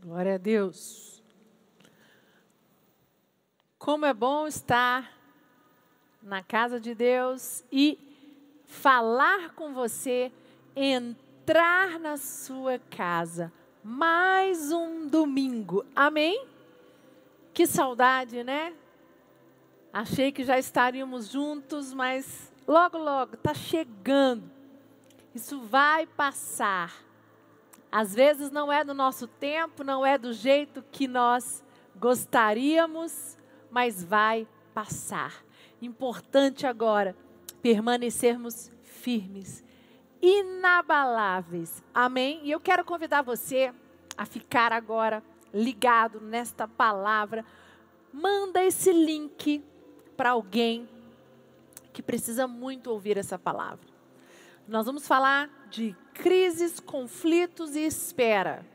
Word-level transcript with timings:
Glória 0.00 0.36
a 0.36 0.38
Deus. 0.38 1.20
Como 3.76 4.06
é 4.06 4.14
bom 4.14 4.46
estar 4.46 5.12
na 6.22 6.40
casa 6.40 6.78
de 6.78 6.94
Deus 6.94 7.64
e 7.72 7.98
falar 8.64 9.54
com 9.54 9.74
você, 9.74 10.30
entrar 10.76 11.98
na 11.98 12.16
sua 12.16 12.78
casa. 12.78 13.52
Mais 13.82 14.70
um 14.70 15.08
domingo. 15.08 15.84
Amém? 15.96 16.46
Que 17.52 17.66
saudade, 17.66 18.44
né? 18.44 18.72
Achei 19.92 20.30
que 20.30 20.44
já 20.44 20.60
estaríamos 20.60 21.28
juntos, 21.28 21.92
mas 21.92 22.52
logo, 22.68 22.98
logo, 22.98 23.34
está 23.34 23.52
chegando. 23.52 24.48
Isso 25.34 25.60
vai 25.62 26.06
passar. 26.06 27.07
Às 27.90 28.14
vezes 28.14 28.50
não 28.50 28.72
é 28.72 28.84
no 28.84 28.92
nosso 28.92 29.26
tempo, 29.26 29.82
não 29.82 30.04
é 30.04 30.18
do 30.18 30.32
jeito 30.32 30.84
que 30.92 31.08
nós 31.08 31.64
gostaríamos, 31.96 33.36
mas 33.70 34.04
vai 34.04 34.46
passar. 34.74 35.44
Importante 35.80 36.66
agora 36.66 37.16
permanecermos 37.62 38.70
firmes, 38.82 39.64
inabaláveis. 40.20 41.82
Amém? 41.94 42.40
E 42.44 42.50
eu 42.50 42.60
quero 42.60 42.84
convidar 42.84 43.22
você 43.22 43.72
a 44.16 44.26
ficar 44.26 44.72
agora 44.72 45.22
ligado 45.52 46.20
nesta 46.20 46.68
palavra. 46.68 47.44
Manda 48.12 48.62
esse 48.62 48.92
link 48.92 49.64
para 50.16 50.30
alguém 50.30 50.88
que 51.92 52.02
precisa 52.02 52.46
muito 52.46 52.90
ouvir 52.90 53.16
essa 53.16 53.38
palavra. 53.38 53.86
Nós 54.66 54.86
vamos 54.86 55.06
falar 55.06 55.48
de 55.70 55.96
crises, 56.18 56.80
conflitos 56.80 57.76
e 57.76 57.86
espera. 57.86 58.66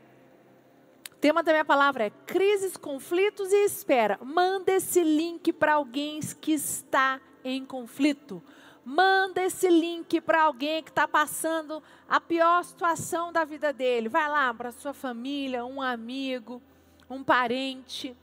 O 1.12 1.16
tema 1.16 1.42
da 1.42 1.52
minha 1.52 1.64
palavra 1.64 2.06
é 2.06 2.10
crises, 2.10 2.76
conflitos 2.76 3.52
e 3.52 3.64
espera. 3.64 4.18
Manda 4.22 4.72
esse 4.72 5.02
link 5.02 5.52
para 5.52 5.74
alguém 5.74 6.20
que 6.40 6.52
está 6.52 7.20
em 7.44 7.64
conflito. 7.64 8.42
Manda 8.84 9.42
esse 9.42 9.68
link 9.68 10.20
para 10.20 10.42
alguém 10.42 10.82
que 10.82 10.90
está 10.90 11.06
passando 11.06 11.82
a 12.08 12.20
pior 12.20 12.64
situação 12.64 13.32
da 13.32 13.44
vida 13.44 13.72
dele. 13.72 14.08
Vai 14.08 14.28
lá 14.28 14.52
para 14.52 14.72
sua 14.72 14.92
família, 14.92 15.64
um 15.64 15.80
amigo, 15.80 16.60
um 17.08 17.22
parente, 17.22 18.16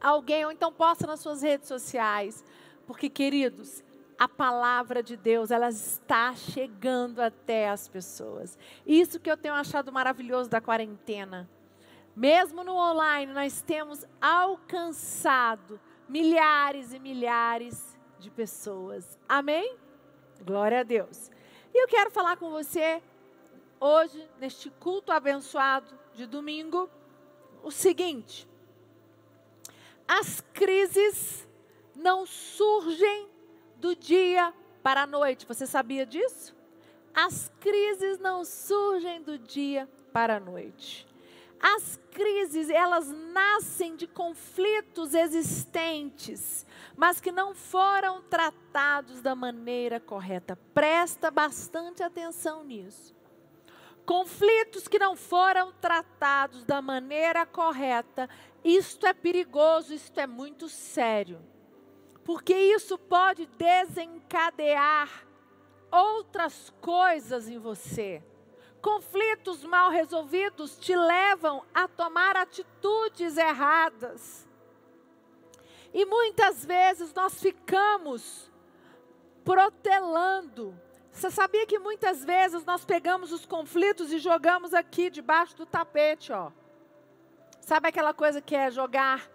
alguém, 0.00 0.44
ou 0.44 0.52
então 0.52 0.72
posta 0.72 1.06
nas 1.06 1.20
suas 1.20 1.42
redes 1.42 1.68
sociais. 1.68 2.44
Porque, 2.86 3.08
queridos, 3.08 3.82
a 4.24 4.28
palavra 4.28 5.02
de 5.02 5.18
Deus, 5.18 5.50
ela 5.50 5.68
está 5.68 6.34
chegando 6.34 7.20
até 7.20 7.68
as 7.68 7.88
pessoas. 7.88 8.58
Isso 8.86 9.20
que 9.20 9.30
eu 9.30 9.36
tenho 9.36 9.52
achado 9.52 9.92
maravilhoso 9.92 10.48
da 10.48 10.62
quarentena. 10.62 11.46
Mesmo 12.16 12.64
no 12.64 12.74
online, 12.74 13.34
nós 13.34 13.60
temos 13.60 14.02
alcançado 14.22 15.78
milhares 16.08 16.94
e 16.94 16.98
milhares 16.98 17.98
de 18.18 18.30
pessoas. 18.30 19.18
Amém? 19.28 19.76
Glória 20.42 20.80
a 20.80 20.84
Deus. 20.84 21.30
E 21.74 21.82
eu 21.82 21.86
quero 21.86 22.10
falar 22.10 22.38
com 22.38 22.48
você 22.48 23.02
hoje, 23.78 24.26
neste 24.40 24.70
culto 24.70 25.12
abençoado 25.12 25.94
de 26.14 26.24
domingo, 26.24 26.88
o 27.62 27.70
seguinte: 27.70 28.48
as 30.08 30.40
crises 30.54 31.46
não 31.94 32.24
surgem 32.24 33.33
do 33.84 33.94
dia 33.94 34.54
para 34.82 35.02
a 35.02 35.06
noite. 35.06 35.44
Você 35.44 35.66
sabia 35.66 36.06
disso? 36.06 36.56
As 37.14 37.52
crises 37.60 38.18
não 38.18 38.42
surgem 38.42 39.22
do 39.22 39.38
dia 39.38 39.86
para 40.10 40.36
a 40.36 40.40
noite. 40.40 41.06
As 41.60 42.00
crises, 42.10 42.70
elas 42.70 43.10
nascem 43.10 43.94
de 43.94 44.06
conflitos 44.06 45.12
existentes, 45.12 46.64
mas 46.96 47.20
que 47.20 47.30
não 47.30 47.54
foram 47.54 48.22
tratados 48.22 49.20
da 49.20 49.34
maneira 49.34 50.00
correta. 50.00 50.58
Presta 50.72 51.30
bastante 51.30 52.02
atenção 52.02 52.64
nisso. 52.64 53.14
Conflitos 54.06 54.88
que 54.88 54.98
não 54.98 55.14
foram 55.14 55.72
tratados 55.74 56.64
da 56.64 56.80
maneira 56.80 57.44
correta, 57.44 58.30
isto 58.64 59.06
é 59.06 59.12
perigoso, 59.12 59.92
isto 59.92 60.18
é 60.18 60.26
muito 60.26 60.70
sério 60.70 61.38
porque 62.24 62.54
isso 62.54 62.96
pode 62.98 63.46
desencadear 63.46 65.26
outras 65.90 66.72
coisas 66.80 67.48
em 67.48 67.58
você. 67.58 68.22
Conflitos 68.80 69.64
mal 69.64 69.90
resolvidos 69.90 70.76
te 70.78 70.94
levam 70.96 71.64
a 71.72 71.86
tomar 71.86 72.36
atitudes 72.36 73.36
erradas. 73.36 74.48
E 75.92 76.04
muitas 76.04 76.64
vezes 76.64 77.14
nós 77.14 77.40
ficamos 77.40 78.50
protelando. 79.44 80.78
Você 81.12 81.30
sabia 81.30 81.66
que 81.66 81.78
muitas 81.78 82.24
vezes 82.24 82.64
nós 82.64 82.84
pegamos 82.84 83.32
os 83.32 83.46
conflitos 83.46 84.12
e 84.12 84.18
jogamos 84.18 84.74
aqui 84.74 85.08
debaixo 85.08 85.56
do 85.56 85.64
tapete, 85.64 86.32
ó. 86.32 86.50
Sabe 87.60 87.88
aquela 87.88 88.12
coisa 88.12 88.42
que 88.42 88.56
é 88.56 88.70
jogar 88.70 89.30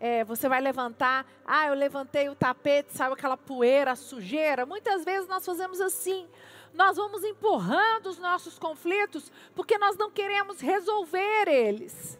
é, 0.00 0.24
você 0.24 0.48
vai 0.48 0.62
levantar, 0.62 1.26
ah, 1.44 1.66
eu 1.66 1.74
levantei 1.74 2.30
o 2.30 2.34
tapete, 2.34 2.96
sabe 2.96 3.12
aquela 3.12 3.36
poeira, 3.36 3.94
sujeira. 3.94 4.64
Muitas 4.64 5.04
vezes 5.04 5.28
nós 5.28 5.44
fazemos 5.44 5.78
assim. 5.78 6.26
Nós 6.72 6.96
vamos 6.96 7.22
empurrando 7.22 8.06
os 8.06 8.18
nossos 8.18 8.58
conflitos 8.58 9.30
porque 9.54 9.76
nós 9.76 9.98
não 9.98 10.10
queremos 10.10 10.58
resolver 10.60 11.48
eles. 11.48 12.18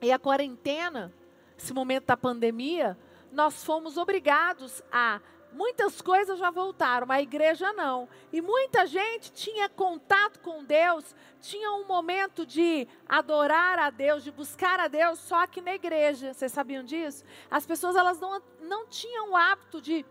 E 0.00 0.10
a 0.10 0.18
quarentena, 0.18 1.12
esse 1.58 1.74
momento 1.74 2.06
da 2.06 2.16
pandemia, 2.16 2.96
nós 3.30 3.62
fomos 3.62 3.98
obrigados 3.98 4.82
a 4.90 5.20
Muitas 5.56 6.02
coisas 6.02 6.38
já 6.38 6.50
voltaram, 6.50 7.06
mas 7.06 7.20
a 7.20 7.22
igreja 7.22 7.72
não. 7.72 8.06
E 8.30 8.42
muita 8.42 8.86
gente 8.86 9.32
tinha 9.32 9.70
contato 9.70 10.38
com 10.40 10.62
Deus, 10.62 11.16
tinha 11.40 11.72
um 11.72 11.86
momento 11.86 12.44
de 12.44 12.86
adorar 13.08 13.78
a 13.78 13.88
Deus, 13.88 14.22
de 14.22 14.30
buscar 14.30 14.78
a 14.78 14.86
Deus, 14.86 15.18
só 15.18 15.44
aqui 15.44 15.62
na 15.62 15.74
igreja. 15.74 16.34
Vocês 16.34 16.52
sabiam 16.52 16.84
disso? 16.84 17.24
As 17.50 17.64
pessoas 17.64 17.96
elas 17.96 18.20
não, 18.20 18.42
não 18.60 18.86
tinham 18.86 19.30
o 19.30 19.36
hábito 19.36 19.80
de 19.80 20.04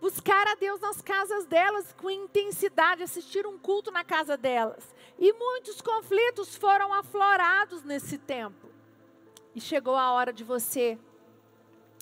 buscar 0.00 0.46
a 0.48 0.54
Deus 0.54 0.80
nas 0.80 1.02
casas 1.02 1.44
delas 1.44 1.92
com 1.92 2.08
intensidade, 2.08 3.02
assistir 3.02 3.46
um 3.46 3.58
culto 3.58 3.90
na 3.90 4.04
casa 4.04 4.38
delas. 4.38 4.94
E 5.18 5.34
muitos 5.34 5.82
conflitos 5.82 6.56
foram 6.56 6.94
aflorados 6.94 7.84
nesse 7.84 8.16
tempo. 8.16 8.70
E 9.54 9.60
chegou 9.60 9.96
a 9.96 10.12
hora 10.12 10.32
de 10.32 10.42
você 10.42 10.98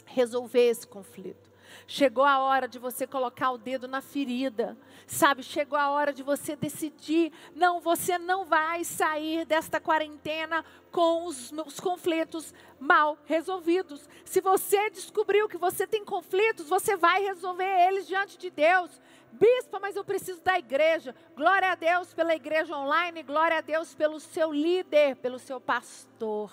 resolver 0.07 0.69
esse 0.69 0.87
conflito. 0.87 1.44
Chegou 1.87 2.25
a 2.25 2.39
hora 2.39 2.67
de 2.67 2.79
você 2.79 3.07
colocar 3.07 3.51
o 3.51 3.59
dedo 3.59 3.87
na 3.87 4.01
ferida, 4.01 4.77
sabe? 5.07 5.43
Chegou 5.43 5.79
a 5.79 5.91
hora 5.91 6.15
de 6.15 6.23
você 6.23 6.57
decidir: 6.57 7.31
não, 7.55 7.79
você 7.79 8.17
não 8.17 8.47
vai 8.47 8.85
sair 8.85 9.45
desta 9.45 9.79
quarentena 9.79 10.65
com 10.91 11.27
os, 11.27 11.53
os 11.67 11.79
conflitos 11.81 12.55
mal 12.81 13.19
resolvidos. 13.27 14.09
Se 14.25 14.41
você 14.41 14.89
descobriu 14.89 15.47
que 15.47 15.59
você 15.59 15.87
tem 15.87 16.05
conflitos, 16.05 16.69
você 16.69 16.97
vai 16.97 17.23
resolver 17.23 17.87
eles 17.87 18.07
diante 18.07 18.39
de 18.39 18.49
Deus. 18.51 18.91
Bispa, 19.31 19.79
mas 19.79 19.97
eu 19.97 20.05
preciso 20.05 20.41
da 20.43 20.59
igreja. 20.59 21.15
Glória 21.37 21.73
a 21.73 21.75
Deus 21.75 22.15
pela 22.15 22.35
igreja 22.35 22.75
online, 22.75 23.23
glória 23.23 23.59
a 23.59 23.61
Deus 23.61 23.95
pelo 23.95 24.21
seu 24.21 24.53
líder, 24.53 25.17
pelo 25.17 25.39
seu 25.39 25.61
pastor. 25.61 26.51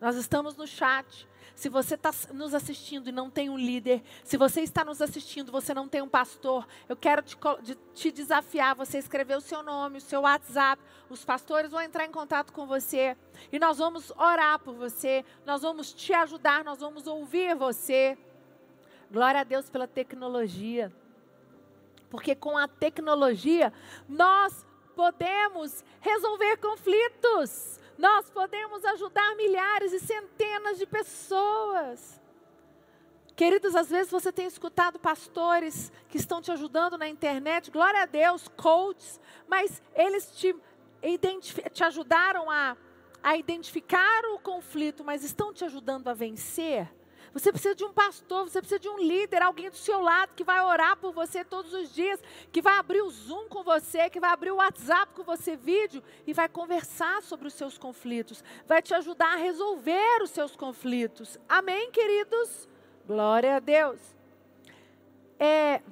Nós 0.00 0.16
estamos 0.16 0.56
no 0.56 0.66
chat. 0.66 1.28
Se 1.54 1.70
você 1.70 1.94
está 1.94 2.10
nos 2.34 2.52
assistindo 2.52 3.08
e 3.08 3.12
não 3.12 3.30
tem 3.30 3.48
um 3.48 3.56
líder, 3.56 4.02
se 4.22 4.36
você 4.36 4.60
está 4.60 4.84
nos 4.84 5.00
assistindo, 5.00 5.50
você 5.50 5.72
não 5.72 5.88
tem 5.88 6.02
um 6.02 6.08
pastor, 6.08 6.68
eu 6.86 6.94
quero 6.94 7.22
te, 7.22 7.34
te 7.94 8.12
desafiar, 8.12 8.74
você 8.74 8.98
escrever 8.98 9.38
o 9.38 9.40
seu 9.40 9.62
nome, 9.62 9.96
o 9.96 10.00
seu 10.02 10.20
WhatsApp, 10.20 10.82
os 11.08 11.24
pastores 11.24 11.70
vão 11.70 11.80
entrar 11.80 12.04
em 12.04 12.10
contato 12.10 12.52
com 12.52 12.66
você 12.66 13.16
e 13.50 13.58
nós 13.58 13.78
vamos 13.78 14.10
orar 14.18 14.58
por 14.58 14.74
você, 14.74 15.24
nós 15.46 15.62
vamos 15.62 15.94
te 15.94 16.12
ajudar, 16.12 16.62
nós 16.62 16.80
vamos 16.80 17.06
ouvir 17.06 17.54
você. 17.54 18.18
Glória 19.10 19.40
a 19.40 19.44
Deus 19.44 19.70
pela 19.70 19.88
tecnologia. 19.88 20.92
Porque 22.10 22.34
com 22.34 22.58
a 22.58 22.68
tecnologia 22.68 23.72
nós 24.06 24.66
podemos 24.94 25.82
resolver 26.00 26.58
conflitos 26.58 27.75
nós 27.98 28.30
podemos 28.30 28.84
ajudar 28.84 29.34
milhares 29.36 29.92
e 29.92 30.00
centenas 30.00 30.78
de 30.78 30.86
pessoas. 30.86 32.20
Queridos, 33.34 33.74
às 33.74 33.90
vezes 33.90 34.10
você 34.10 34.32
tem 34.32 34.46
escutado 34.46 34.98
pastores 34.98 35.92
que 36.08 36.16
estão 36.16 36.40
te 36.40 36.50
ajudando 36.50 36.96
na 36.96 37.06
internet, 37.06 37.70
glória 37.70 38.02
a 38.02 38.06
Deus, 38.06 38.48
coaches, 38.48 39.20
mas 39.46 39.82
eles 39.94 40.30
te, 40.34 40.56
te 41.72 41.84
ajudaram 41.84 42.50
a, 42.50 42.76
a 43.22 43.36
identificar 43.36 44.24
o 44.34 44.38
conflito, 44.38 45.04
mas 45.04 45.22
estão 45.22 45.52
te 45.52 45.66
ajudando 45.66 46.08
a 46.08 46.14
vencer. 46.14 46.90
Você 47.36 47.52
precisa 47.52 47.74
de 47.74 47.84
um 47.84 47.92
pastor, 47.92 48.48
você 48.48 48.62
precisa 48.62 48.80
de 48.80 48.88
um 48.88 48.98
líder, 48.98 49.42
alguém 49.42 49.68
do 49.68 49.76
seu 49.76 50.00
lado 50.00 50.32
que 50.34 50.42
vai 50.42 50.58
orar 50.64 50.96
por 50.96 51.12
você 51.12 51.44
todos 51.44 51.74
os 51.74 51.94
dias, 51.94 52.18
que 52.50 52.62
vai 52.62 52.78
abrir 52.78 53.02
o 53.02 53.10
Zoom 53.10 53.46
com 53.46 53.62
você, 53.62 54.08
que 54.08 54.18
vai 54.18 54.30
abrir 54.30 54.52
o 54.52 54.56
WhatsApp 54.56 55.12
com 55.12 55.22
você, 55.22 55.54
vídeo, 55.54 56.02
e 56.26 56.32
vai 56.32 56.48
conversar 56.48 57.22
sobre 57.22 57.46
os 57.46 57.52
seus 57.52 57.76
conflitos, 57.76 58.42
vai 58.66 58.80
te 58.80 58.94
ajudar 58.94 59.34
a 59.34 59.36
resolver 59.36 60.22
os 60.22 60.30
seus 60.30 60.56
conflitos. 60.56 61.38
Amém, 61.46 61.90
queridos? 61.90 62.66
Glória 63.06 63.56
a 63.56 63.60
Deus. 63.60 64.00
É, 65.38 65.82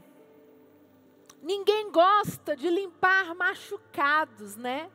ninguém 1.43 1.91
gosta 1.91 2.57
de 2.57 2.71
limpar 2.71 3.35
machucados, 3.35 4.57
né? 4.57 4.91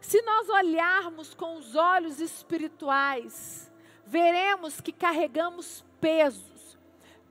Se 0.00 0.22
nós 0.22 0.48
olharmos 0.48 1.34
com 1.34 1.58
os 1.58 1.76
olhos 1.76 2.20
espirituais, 2.20 3.70
veremos 4.06 4.80
que 4.80 4.92
carregamos 4.92 5.84
pesos, 6.00 6.78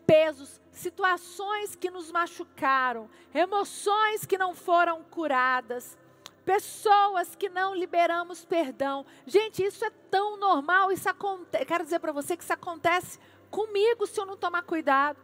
pesos, 0.05 0.61
situações 0.71 1.75
que 1.75 1.89
nos 1.89 2.11
machucaram, 2.11 3.09
emoções 3.33 4.25
que 4.25 4.37
não 4.37 4.53
foram 4.55 5.03
curadas, 5.03 5.97
pessoas 6.45 7.35
que 7.35 7.49
não 7.49 7.75
liberamos 7.75 8.45
perdão. 8.45 9.05
Gente, 9.25 9.63
isso 9.63 9.83
é 9.83 9.91
tão 10.09 10.37
normal, 10.37 10.91
isso 10.91 11.09
acontece. 11.09 11.65
Quero 11.65 11.83
dizer 11.83 11.99
para 11.99 12.11
você 12.11 12.35
que 12.35 12.43
isso 12.43 12.53
acontece 12.53 13.19
comigo 13.51 14.07
se 14.07 14.19
eu 14.19 14.25
não 14.25 14.37
tomar 14.37 14.63
cuidado. 14.63 15.19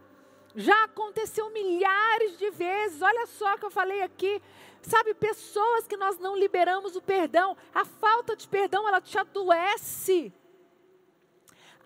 Já 0.56 0.86
aconteceu 0.86 1.50
milhares 1.50 2.38
de 2.38 2.50
vezes. 2.50 3.02
Olha 3.02 3.26
só 3.28 3.58
que 3.58 3.66
eu 3.66 3.72
falei 3.72 4.02
aqui. 4.02 4.42
Sabe, 4.82 5.14
pessoas 5.16 5.88
que 5.88 5.98
nós 5.98 6.20
não 6.20 6.38
liberamos 6.38 6.96
o 6.96 7.02
perdão. 7.02 7.58
A 7.74 7.84
falta 7.84 8.36
de 8.36 8.48
perdão, 8.48 8.88
ela 8.88 9.02
te 9.02 9.18
adoece. 9.18 10.32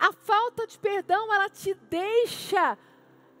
A 0.00 0.14
falta 0.14 0.66
de 0.66 0.78
perdão, 0.78 1.32
ela 1.32 1.50
te 1.50 1.74
deixa 1.74 2.78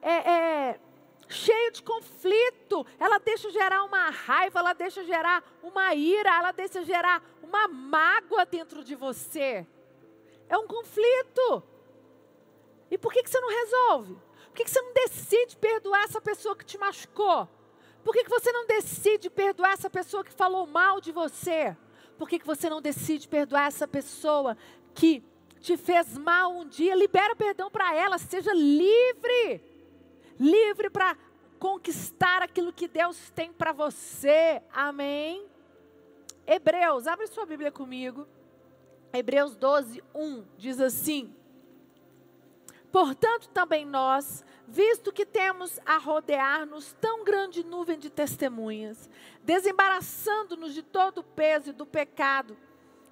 é, 0.02 0.30
é, 0.30 0.80
cheio 1.26 1.72
de 1.72 1.82
conflito. 1.82 2.86
Ela 2.98 3.18
deixa 3.18 3.50
gerar 3.50 3.82
uma 3.82 4.10
raiva, 4.10 4.58
ela 4.58 4.74
deixa 4.74 5.02
gerar 5.02 5.42
uma 5.62 5.94
ira, 5.94 6.36
ela 6.36 6.52
deixa 6.52 6.84
gerar 6.84 7.24
uma 7.42 7.66
mágoa 7.66 8.44
dentro 8.44 8.84
de 8.84 8.94
você. 8.94 9.66
É 10.50 10.58
um 10.58 10.66
conflito. 10.66 11.62
E 12.90 12.98
por 12.98 13.10
que, 13.10 13.22
que 13.22 13.30
você 13.30 13.40
não 13.40 13.48
resolve? 13.48 14.18
Por 14.48 14.54
que, 14.54 14.64
que 14.64 14.70
você 14.70 14.82
não 14.82 14.92
decide 14.92 15.56
perdoar 15.56 16.04
essa 16.04 16.20
pessoa 16.20 16.54
que 16.54 16.66
te 16.66 16.76
machucou? 16.76 17.48
Por 18.04 18.12
que, 18.12 18.24
que 18.24 18.30
você 18.30 18.52
não 18.52 18.66
decide 18.66 19.30
perdoar 19.30 19.72
essa 19.72 19.88
pessoa 19.88 20.22
que 20.22 20.32
falou 20.32 20.66
mal 20.66 21.00
de 21.00 21.10
você? 21.10 21.74
Por 22.18 22.28
que, 22.28 22.38
que 22.38 22.46
você 22.46 22.68
não 22.68 22.82
decide 22.82 23.26
perdoar 23.26 23.66
essa 23.68 23.88
pessoa 23.88 24.58
que 24.94 25.24
te 25.60 25.76
fez 25.76 26.16
mal 26.16 26.52
um 26.52 26.66
dia, 26.66 26.94
libera 26.94 27.36
perdão 27.36 27.70
para 27.70 27.94
ela, 27.94 28.18
seja 28.18 28.52
livre. 28.52 29.62
Livre 30.38 30.88
para 30.88 31.16
conquistar 31.58 32.42
aquilo 32.42 32.72
que 32.72 32.88
Deus 32.88 33.30
tem 33.30 33.52
para 33.52 33.72
você. 33.72 34.62
Amém. 34.72 35.46
Hebreus, 36.46 37.06
abre 37.06 37.26
sua 37.26 37.44
Bíblia 37.44 37.70
comigo. 37.70 38.26
Hebreus 39.12 39.54
12, 39.54 40.02
1 40.14 40.44
diz 40.56 40.80
assim: 40.80 41.34
Portanto, 42.90 43.48
também 43.50 43.84
nós, 43.84 44.42
visto 44.66 45.12
que 45.12 45.26
temos 45.26 45.78
a 45.84 45.98
rodear-nos 45.98 46.94
tão 46.94 47.22
grande 47.22 47.62
nuvem 47.62 47.98
de 47.98 48.08
testemunhas, 48.08 49.10
desembaraçando-nos 49.42 50.72
de 50.72 50.82
todo 50.82 51.18
o 51.18 51.24
peso 51.24 51.70
e 51.70 51.74
do 51.74 51.84
pecado 51.84 52.56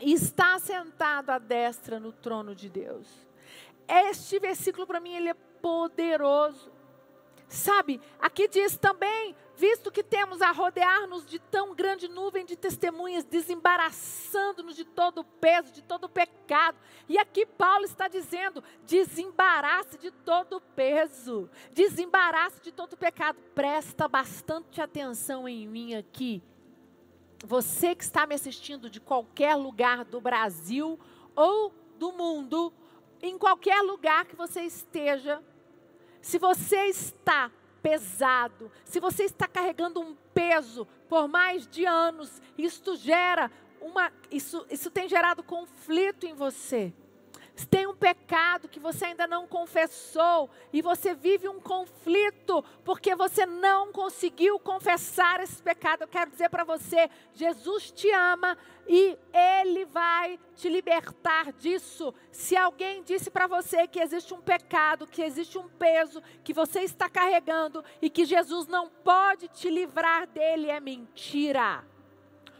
está 0.00 0.58
sentado 0.58 1.30
à 1.30 1.38
destra 1.38 1.98
no 1.98 2.12
trono 2.12 2.54
de 2.54 2.68
Deus. 2.68 3.06
Este 3.88 4.38
versículo 4.38 4.86
para 4.86 5.00
mim 5.00 5.14
ele 5.14 5.28
é 5.28 5.34
poderoso. 5.34 6.72
Sabe, 7.48 8.00
aqui 8.18 8.48
diz 8.48 8.76
também, 8.76 9.34
visto 9.56 9.92
que 9.92 10.02
temos 10.02 10.42
a 10.42 10.50
rodear-nos 10.50 11.24
de 11.24 11.38
tão 11.38 11.76
grande 11.76 12.08
nuvem 12.08 12.44
de 12.44 12.56
testemunhas, 12.56 13.24
desembaraçando-nos 13.24 14.74
de 14.74 14.84
todo 14.84 15.20
o 15.20 15.24
peso, 15.24 15.72
de 15.72 15.80
todo 15.80 16.04
o 16.04 16.08
pecado. 16.08 16.76
E 17.08 17.16
aqui 17.16 17.46
Paulo 17.46 17.84
está 17.84 18.08
dizendo: 18.08 18.64
desembarace 18.84 19.96
de 19.96 20.10
todo 20.10 20.56
o 20.56 20.60
peso, 20.60 21.48
desembarace 21.72 22.60
de 22.60 22.72
todo 22.72 22.94
o 22.94 22.98
pecado. 22.98 23.38
Presta 23.54 24.08
bastante 24.08 24.80
atenção 24.80 25.48
em 25.48 25.68
mim 25.68 25.94
aqui. 25.94 26.42
Você 27.44 27.94
que 27.94 28.04
está 28.04 28.26
me 28.26 28.34
assistindo 28.34 28.88
de 28.88 29.00
qualquer 29.00 29.54
lugar 29.54 30.04
do 30.04 30.20
Brasil 30.20 30.98
ou 31.34 31.72
do 31.98 32.12
mundo, 32.12 32.72
em 33.22 33.36
qualquer 33.38 33.82
lugar 33.82 34.24
que 34.24 34.36
você 34.36 34.62
esteja, 34.62 35.42
se 36.20 36.38
você 36.38 36.86
está 36.86 37.50
pesado, 37.82 38.70
se 38.84 38.98
você 38.98 39.24
está 39.24 39.46
carregando 39.46 40.00
um 40.00 40.16
peso 40.34 40.86
por 41.08 41.28
mais 41.28 41.66
de 41.66 41.84
anos, 41.84 42.42
isto 42.58 42.96
gera 42.96 43.50
uma, 43.80 44.12
isso, 44.30 44.66
isso 44.70 44.90
tem 44.90 45.08
gerado 45.08 45.42
conflito 45.42 46.26
em 46.26 46.34
você. 46.34 46.92
Se 47.56 47.66
tem 47.66 47.86
um 47.86 47.96
pecado 47.96 48.68
que 48.68 48.78
você 48.78 49.06
ainda 49.06 49.26
não 49.26 49.46
confessou 49.46 50.50
e 50.70 50.82
você 50.82 51.14
vive 51.14 51.48
um 51.48 51.58
conflito 51.58 52.62
porque 52.84 53.14
você 53.14 53.46
não 53.46 53.90
conseguiu 53.90 54.60
confessar 54.60 55.40
esse 55.40 55.62
pecado, 55.62 56.02
eu 56.02 56.08
quero 56.08 56.30
dizer 56.30 56.50
para 56.50 56.64
você: 56.64 57.08
Jesus 57.32 57.90
te 57.90 58.10
ama 58.10 58.58
e 58.86 59.18
Ele 59.32 59.86
vai 59.86 60.38
te 60.54 60.68
libertar 60.68 61.50
disso. 61.54 62.12
Se 62.30 62.54
alguém 62.54 63.02
disse 63.02 63.30
para 63.30 63.46
você 63.46 63.88
que 63.88 64.00
existe 64.00 64.34
um 64.34 64.40
pecado, 64.42 65.06
que 65.06 65.22
existe 65.22 65.56
um 65.56 65.66
peso 65.66 66.22
que 66.44 66.52
você 66.52 66.80
está 66.80 67.08
carregando 67.08 67.82
e 68.02 68.10
que 68.10 68.26
Jesus 68.26 68.66
não 68.66 68.90
pode 68.90 69.48
te 69.48 69.70
livrar 69.70 70.26
dele, 70.26 70.70
é 70.70 70.78
mentira 70.78 71.95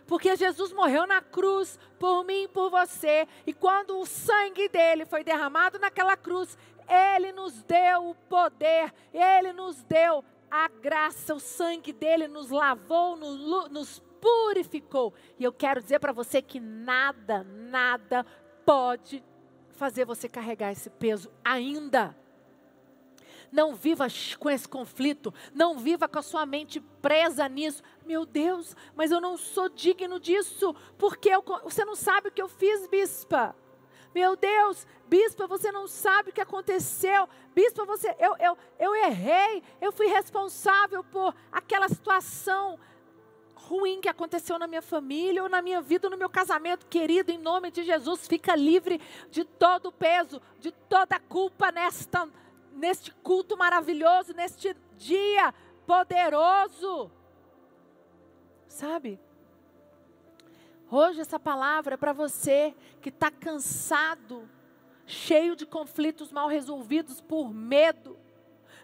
porque 0.06 0.36
Jesus 0.36 0.72
morreu 0.72 1.06
na 1.06 1.20
cruz 1.20 1.78
por 1.98 2.24
mim 2.24 2.44
e 2.44 2.48
por 2.48 2.70
você, 2.70 3.26
e 3.46 3.52
quando 3.52 3.98
o 3.98 4.06
sangue 4.06 4.68
dele 4.68 5.04
foi 5.04 5.24
derramado 5.24 5.78
naquela 5.78 6.16
cruz, 6.16 6.56
ele 6.88 7.32
nos 7.32 7.62
deu 7.62 8.10
o 8.10 8.14
poder, 8.14 8.92
ele 9.12 9.52
nos 9.52 9.82
deu 9.82 10.24
a 10.50 10.68
graça, 10.68 11.34
o 11.34 11.40
sangue 11.40 11.92
dele 11.92 12.28
nos 12.28 12.50
lavou, 12.50 13.16
nos, 13.16 13.70
nos 13.70 14.02
purificou. 14.20 15.12
E 15.38 15.44
eu 15.44 15.52
quero 15.52 15.82
dizer 15.82 15.98
para 15.98 16.12
você 16.12 16.40
que 16.40 16.60
nada, 16.60 17.44
nada 17.44 18.24
pode 18.64 19.22
fazer 19.70 20.04
você 20.04 20.28
carregar 20.28 20.72
esse 20.72 20.88
peso 20.88 21.30
ainda. 21.44 22.16
Não 23.50 23.74
viva 23.74 24.06
com 24.38 24.50
esse 24.50 24.68
conflito, 24.68 25.32
não 25.54 25.78
viva 25.78 26.08
com 26.08 26.18
a 26.18 26.22
sua 26.22 26.44
mente 26.44 26.80
presa 26.80 27.48
nisso. 27.48 27.82
Meu 28.04 28.26
Deus, 28.26 28.76
mas 28.94 29.10
eu 29.10 29.20
não 29.20 29.36
sou 29.36 29.68
digno 29.68 30.20
disso, 30.20 30.74
porque 30.98 31.28
eu, 31.28 31.42
você 31.64 31.84
não 31.84 31.94
sabe 31.94 32.28
o 32.28 32.32
que 32.32 32.42
eu 32.42 32.48
fiz, 32.48 32.86
bispa. 32.88 33.54
Meu 34.14 34.34
Deus, 34.34 34.86
bispa, 35.08 35.46
você 35.46 35.70
não 35.70 35.86
sabe 35.86 36.30
o 36.30 36.32
que 36.32 36.40
aconteceu. 36.40 37.28
Bispa, 37.54 37.84
você, 37.84 38.16
eu, 38.18 38.34
eu, 38.38 38.56
eu 38.78 38.94
errei, 38.94 39.62
eu 39.80 39.92
fui 39.92 40.06
responsável 40.06 41.04
por 41.04 41.34
aquela 41.52 41.88
situação 41.88 42.78
ruim 43.66 44.00
que 44.00 44.08
aconteceu 44.08 44.58
na 44.58 44.66
minha 44.66 44.80
família, 44.80 45.42
ou 45.42 45.48
na 45.48 45.60
minha 45.60 45.82
vida, 45.82 46.06
ou 46.06 46.10
no 46.10 46.16
meu 46.16 46.30
casamento, 46.30 46.86
querido, 46.86 47.32
em 47.32 47.38
nome 47.38 47.70
de 47.70 47.82
Jesus, 47.82 48.26
fica 48.26 48.54
livre 48.54 49.00
de 49.30 49.44
todo 49.44 49.86
o 49.86 49.92
peso, 49.92 50.40
de 50.60 50.70
toda 50.70 51.16
a 51.16 51.20
culpa 51.20 51.72
nesta 51.72 52.28
neste 52.76 53.12
culto 53.12 53.56
maravilhoso, 53.56 54.32
neste 54.34 54.76
dia 54.96 55.52
poderoso. 55.86 57.10
Sabe? 58.66 59.18
Hoje 60.90 61.20
essa 61.20 61.38
palavra 61.38 61.94
é 61.94 61.96
para 61.96 62.12
você 62.12 62.74
que 63.00 63.08
está 63.08 63.30
cansado, 63.30 64.48
cheio 65.04 65.56
de 65.56 65.66
conflitos 65.66 66.30
mal 66.30 66.48
resolvidos 66.48 67.20
por 67.20 67.52
medo. 67.52 68.18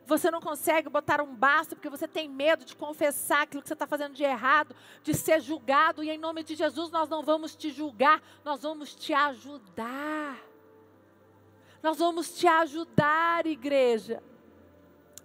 Você 0.04 0.30
não 0.30 0.40
consegue 0.40 0.88
botar 0.88 1.20
um 1.20 1.34
basta 1.34 1.76
porque 1.76 1.88
você 1.88 2.08
tem 2.08 2.28
medo 2.28 2.64
de 2.64 2.74
confessar 2.74 3.42
aquilo 3.42 3.62
que 3.62 3.68
você 3.68 3.74
está 3.74 3.86
fazendo 3.86 4.14
de 4.14 4.24
errado, 4.24 4.74
de 5.02 5.14
ser 5.14 5.40
julgado. 5.40 6.02
E 6.02 6.10
em 6.10 6.18
nome 6.18 6.42
de 6.42 6.56
Jesus 6.56 6.90
nós 6.90 7.08
não 7.08 7.22
vamos 7.22 7.54
te 7.54 7.70
julgar, 7.70 8.20
nós 8.44 8.62
vamos 8.62 8.94
te 8.94 9.12
ajudar. 9.14 10.51
Nós 11.82 11.98
vamos 11.98 12.32
te 12.38 12.46
ajudar, 12.46 13.46
igreja. 13.46 14.22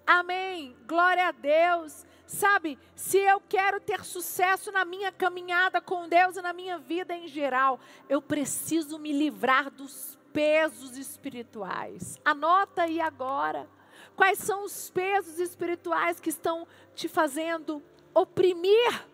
Amém. 0.05 0.75
Glória 0.87 1.27
a 1.27 1.31
Deus. 1.31 2.05
Sabe, 2.25 2.77
se 2.95 3.17
eu 3.17 3.41
quero 3.47 3.79
ter 3.79 4.03
sucesso 4.03 4.71
na 4.71 4.83
minha 4.83 5.11
caminhada 5.11 5.79
com 5.79 6.09
Deus 6.09 6.35
e 6.35 6.41
na 6.41 6.51
minha 6.51 6.77
vida 6.77 7.15
em 7.15 7.27
geral, 7.27 7.79
eu 8.09 8.21
preciso 8.21 8.97
me 8.97 9.13
livrar 9.13 9.69
dos 9.69 10.17
pesos 10.33 10.97
espirituais. 10.97 12.19
Anota 12.25 12.83
aí 12.83 12.99
agora. 12.99 13.69
Quais 14.15 14.39
são 14.39 14.65
os 14.65 14.89
pesos 14.89 15.39
espirituais 15.39 16.19
que 16.19 16.29
estão 16.29 16.67
te 16.95 17.07
fazendo 17.07 17.81
oprimir? 18.13 19.05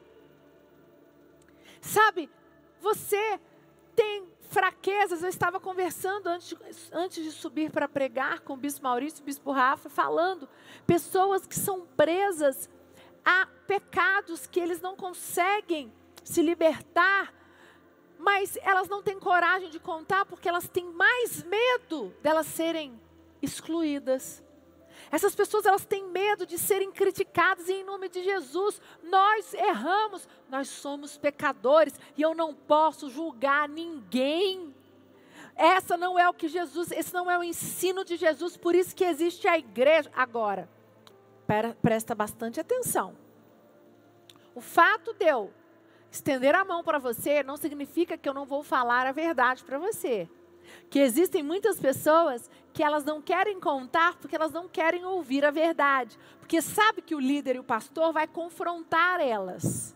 Sabe, 1.82 2.30
você 2.80 3.40
tem 3.96 4.33
fraquezas. 4.54 5.24
Eu 5.24 5.30
estava 5.30 5.60
conversando 5.60 6.28
antes, 6.28 6.56
antes 6.92 7.24
de 7.24 7.32
subir 7.32 7.72
para 7.72 7.88
pregar 7.88 8.42
com 8.42 8.54
o 8.54 8.58
bispo 8.58 8.84
Maurício 8.84 9.22
o 9.22 9.26
bispo 9.26 9.52
Rafa, 9.52 9.90
falando 9.90 10.48
pessoas 10.86 11.46
que 11.46 11.56
são 11.56 11.88
presas 11.98 12.70
há 13.26 13.48
pecados 13.68 14.46
que 14.46 14.60
eles 14.60 14.80
não 14.80 14.96
conseguem 14.96 15.92
se 16.24 16.42
libertar, 16.42 17.34
mas 18.18 18.58
elas 18.62 18.88
não 18.88 19.02
têm 19.02 19.20
coragem 19.20 19.70
de 19.70 19.80
contar 19.80 20.26
porque 20.26 20.48
elas 20.48 20.70
têm 20.70 20.86
mais 20.86 21.44
medo 21.44 22.14
delas 22.22 22.46
serem 22.46 23.00
excluídas. 23.42 24.44
Essas 25.14 25.36
pessoas 25.36 25.68
elas 25.68 25.86
têm 25.86 26.10
medo 26.10 26.44
de 26.44 26.58
serem 26.58 26.92
criticadas 26.92 27.70
e 27.70 27.74
em 27.74 27.84
nome 27.84 28.10
de 28.10 28.24
Jesus 28.24 28.82
nós 29.04 29.54
erramos, 29.54 30.28
nós 30.50 30.68
somos 30.68 31.20
pecadores 31.20 31.94
e 32.18 32.24
eu 32.24 32.34
não 32.34 32.52
posso 32.56 33.12
julgar 33.12 33.70
ninguém. 33.70 34.74
Essa 35.56 35.96
não 35.96 36.18
é 36.18 36.28
o 36.28 36.34
que 36.34 36.48
Jesus, 36.48 36.92
esse 36.92 37.14
não 37.14 37.30
é 37.30 37.38
o 37.38 37.44
ensino 37.44 38.04
de 38.04 38.16
Jesus, 38.16 38.58
por 38.58 38.74
isso 38.74 38.96
que 38.96 39.04
existe 39.04 39.48
a 39.48 39.56
igreja 39.56 40.10
agora 40.16 40.68
presta 41.80 42.16
bastante 42.16 42.60
atenção. 42.60 43.16
O 44.56 44.62
fato 44.62 45.14
de 45.14 45.26
eu 45.26 45.52
estender 46.12 46.56
a 46.56 46.66
mão 46.66 46.84
para 46.84 46.98
você 46.98 47.44
não 47.44 47.56
significa 47.56 48.18
que 48.18 48.28
eu 48.28 48.34
não 48.34 48.46
vou 48.46 48.64
falar 48.64 49.06
a 49.06 49.12
verdade 49.12 49.64
para 49.64 49.78
você. 49.78 50.28
Que 50.90 51.00
existem 51.00 51.44
muitas 51.44 51.80
pessoas 51.80 52.50
que 52.74 52.84
elas 52.84 53.06
não 53.06 53.22
querem 53.22 53.60
contar 53.60 54.16
porque 54.18 54.36
elas 54.36 54.52
não 54.52 54.68
querem 54.68 55.06
ouvir 55.06 55.46
a 55.46 55.52
verdade. 55.52 56.18
Porque 56.40 56.62
sabe 56.62 57.02
que 57.02 57.16
o 57.16 57.20
líder 57.20 57.56
e 57.56 57.60
o 57.60 57.64
pastor 57.64 58.12
vai 58.12 58.28
confrontar 58.28 59.22
elas. 59.22 59.96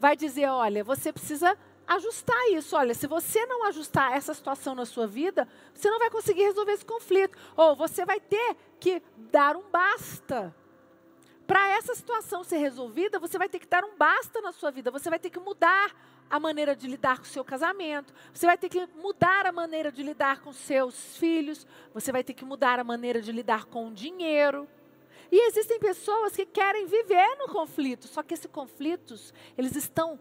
Vai 0.00 0.16
dizer, 0.16 0.48
olha, 0.48 0.82
você 0.82 1.12
precisa 1.12 1.56
ajustar 1.86 2.50
isso. 2.50 2.74
Olha, 2.76 2.94
se 2.94 3.06
você 3.06 3.44
não 3.46 3.64
ajustar 3.66 4.16
essa 4.16 4.32
situação 4.32 4.74
na 4.74 4.86
sua 4.86 5.06
vida, 5.06 5.46
você 5.72 5.90
não 5.90 5.98
vai 5.98 6.10
conseguir 6.10 6.42
resolver 6.42 6.72
esse 6.72 6.84
conflito. 6.84 7.38
Ou 7.56 7.76
você 7.76 8.04
vai 8.04 8.18
ter 8.18 8.56
que 8.80 9.02
dar 9.16 9.56
um 9.56 9.70
basta. 9.70 10.54
Para 11.46 11.76
essa 11.76 11.94
situação 11.94 12.42
ser 12.42 12.58
resolvida, 12.58 13.18
você 13.18 13.36
vai 13.36 13.48
ter 13.48 13.58
que 13.58 13.66
dar 13.66 13.84
um 13.84 13.96
basta 13.96 14.40
na 14.40 14.52
sua 14.52 14.70
vida, 14.70 14.90
você 14.90 15.10
vai 15.10 15.18
ter 15.18 15.30
que 15.30 15.38
mudar 15.38 15.94
a 16.30 16.40
maneira 16.40 16.74
de 16.74 16.86
lidar 16.86 17.18
com 17.18 17.24
o 17.24 17.28
seu 17.28 17.44
casamento, 17.44 18.14
você 18.32 18.46
vai 18.46 18.56
ter 18.56 18.68
que 18.68 18.86
mudar 18.96 19.46
a 19.46 19.52
maneira 19.52 19.92
de 19.92 20.02
lidar 20.02 20.40
com 20.40 20.52
seus 20.52 21.16
filhos, 21.18 21.66
você 21.92 22.10
vai 22.10 22.24
ter 22.24 22.32
que 22.32 22.44
mudar 22.44 22.78
a 22.78 22.84
maneira 22.84 23.20
de 23.20 23.30
lidar 23.30 23.66
com 23.66 23.88
o 23.88 23.92
dinheiro. 23.92 24.66
E 25.30 25.48
existem 25.48 25.78
pessoas 25.78 26.34
que 26.34 26.46
querem 26.46 26.86
viver 26.86 27.36
no 27.36 27.48
conflito, 27.48 28.08
só 28.08 28.22
que 28.22 28.32
esses 28.32 28.50
conflitos, 28.50 29.34
eles 29.58 29.76
estão 29.76 30.18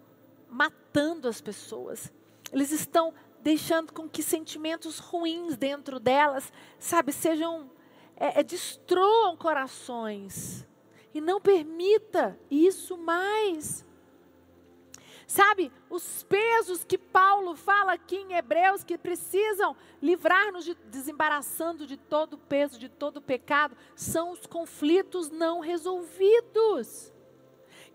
matando 0.50 1.28
as 1.28 1.40
pessoas. 1.40 2.12
Eles 2.52 2.72
estão 2.72 3.14
deixando 3.42 3.92
com 3.92 4.08
que 4.08 4.22
sentimentos 4.22 5.00
ruins 5.00 5.58
dentro 5.58 6.00
delas, 6.00 6.52
sabe, 6.80 7.12
sejam 7.12 7.70
é, 8.16 8.40
é, 8.40 8.44
destruam 8.44 9.36
corações. 9.36 10.66
E 11.14 11.22
não 11.22 11.40
permita 11.40 12.40
isso 12.50 12.98
mais. 12.98 13.86
Sabe, 15.28 15.72
os 15.90 16.24
pesos 16.24 16.84
que 16.84 16.98
Paulo 16.98 17.56
fala 17.56 17.94
aqui 17.94 18.18
em 18.18 18.34
Hebreus, 18.34 18.84
que 18.84 18.98
precisam 18.98 19.76
livrar-nos 20.02 20.66
de, 20.66 20.76
desembaraçando 20.76 21.88
de 21.88 21.98
todo 21.98 22.34
o 22.34 22.38
peso, 22.38 22.78
de 22.78 22.90
todo 22.90 23.18
o 23.18 23.22
pecado, 23.22 23.76
são 23.96 24.32
os 24.32 24.46
conflitos 24.46 25.32
não 25.32 25.60
resolvidos. 25.60 27.12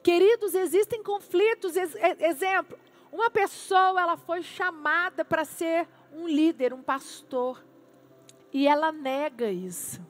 Queridos, 0.02 0.54
existem 0.54 1.02
conflitos. 1.02 1.76
Ex 1.76 1.94
exemplo, 2.18 2.78
uma 3.12 3.30
pessoa 3.30 4.00
ela 4.00 4.16
foi 4.16 4.42
chamada 4.42 5.24
para 5.24 5.44
ser 5.44 5.86
um 6.12 6.26
líder, 6.26 6.72
um 6.72 6.82
pastor, 6.82 7.64
e 8.52 8.66
ela 8.66 8.90
nega 8.90 9.50
isso. 9.50 10.00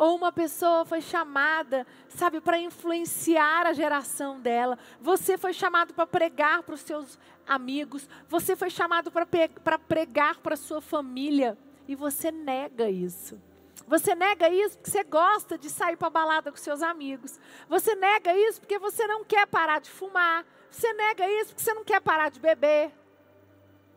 Ou 0.00 0.16
uma 0.16 0.32
pessoa 0.32 0.86
foi 0.86 1.02
chamada, 1.02 1.86
sabe, 2.08 2.40
para 2.40 2.58
influenciar 2.58 3.66
a 3.66 3.74
geração 3.74 4.40
dela. 4.40 4.78
Você 4.98 5.36
foi 5.36 5.52
chamado 5.52 5.92
para 5.92 6.06
pregar 6.06 6.62
para 6.62 6.74
os 6.74 6.80
seus 6.80 7.18
amigos. 7.46 8.08
Você 8.26 8.56
foi 8.56 8.70
chamado 8.70 9.10
para 9.10 9.78
pregar 9.78 10.38
para 10.38 10.54
a 10.54 10.56
sua 10.56 10.80
família. 10.80 11.58
E 11.86 11.94
você 11.94 12.30
nega 12.30 12.88
isso. 12.88 13.38
Você 13.86 14.14
nega 14.14 14.48
isso 14.48 14.78
porque 14.78 14.90
você 14.90 15.04
gosta 15.04 15.58
de 15.58 15.68
sair 15.68 15.98
para 15.98 16.08
balada 16.08 16.50
com 16.50 16.56
seus 16.56 16.80
amigos. 16.80 17.38
Você 17.68 17.94
nega 17.94 18.34
isso 18.34 18.58
porque 18.58 18.78
você 18.78 19.06
não 19.06 19.22
quer 19.22 19.46
parar 19.48 19.82
de 19.82 19.90
fumar. 19.90 20.46
Você 20.70 20.94
nega 20.94 21.28
isso 21.28 21.48
porque 21.50 21.62
você 21.62 21.74
não 21.74 21.84
quer 21.84 22.00
parar 22.00 22.30
de 22.30 22.40
beber. 22.40 22.90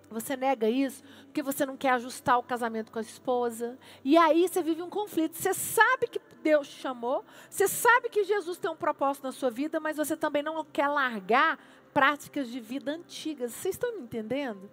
Você 0.09 0.35
nega 0.35 0.69
isso 0.69 1.01
porque 1.33 1.41
você 1.41 1.65
não 1.65 1.75
quer 1.75 1.89
ajustar 1.93 2.37
o 2.37 2.43
casamento 2.43 2.91
com 2.91 2.99
a 2.99 3.01
esposa. 3.01 3.75
E 4.05 4.15
aí 4.15 4.47
você 4.47 4.61
vive 4.61 4.83
um 4.83 4.89
conflito. 4.89 5.35
Você 5.35 5.51
sabe 5.51 6.05
que 6.05 6.21
Deus 6.43 6.67
te 6.67 6.75
chamou, 6.75 7.25
você 7.49 7.67
sabe 7.67 8.07
que 8.07 8.23
Jesus 8.23 8.59
tem 8.59 8.69
um 8.69 8.75
propósito 8.75 9.23
na 9.23 9.31
sua 9.31 9.49
vida, 9.49 9.79
mas 9.79 9.97
você 9.97 10.15
também 10.15 10.43
não 10.43 10.63
quer 10.63 10.87
largar 10.87 11.57
práticas 11.91 12.49
de 12.49 12.59
vida 12.59 12.91
antigas. 12.91 13.51
Vocês 13.51 13.73
estão 13.73 13.95
me 13.95 14.03
entendendo? 14.03 14.69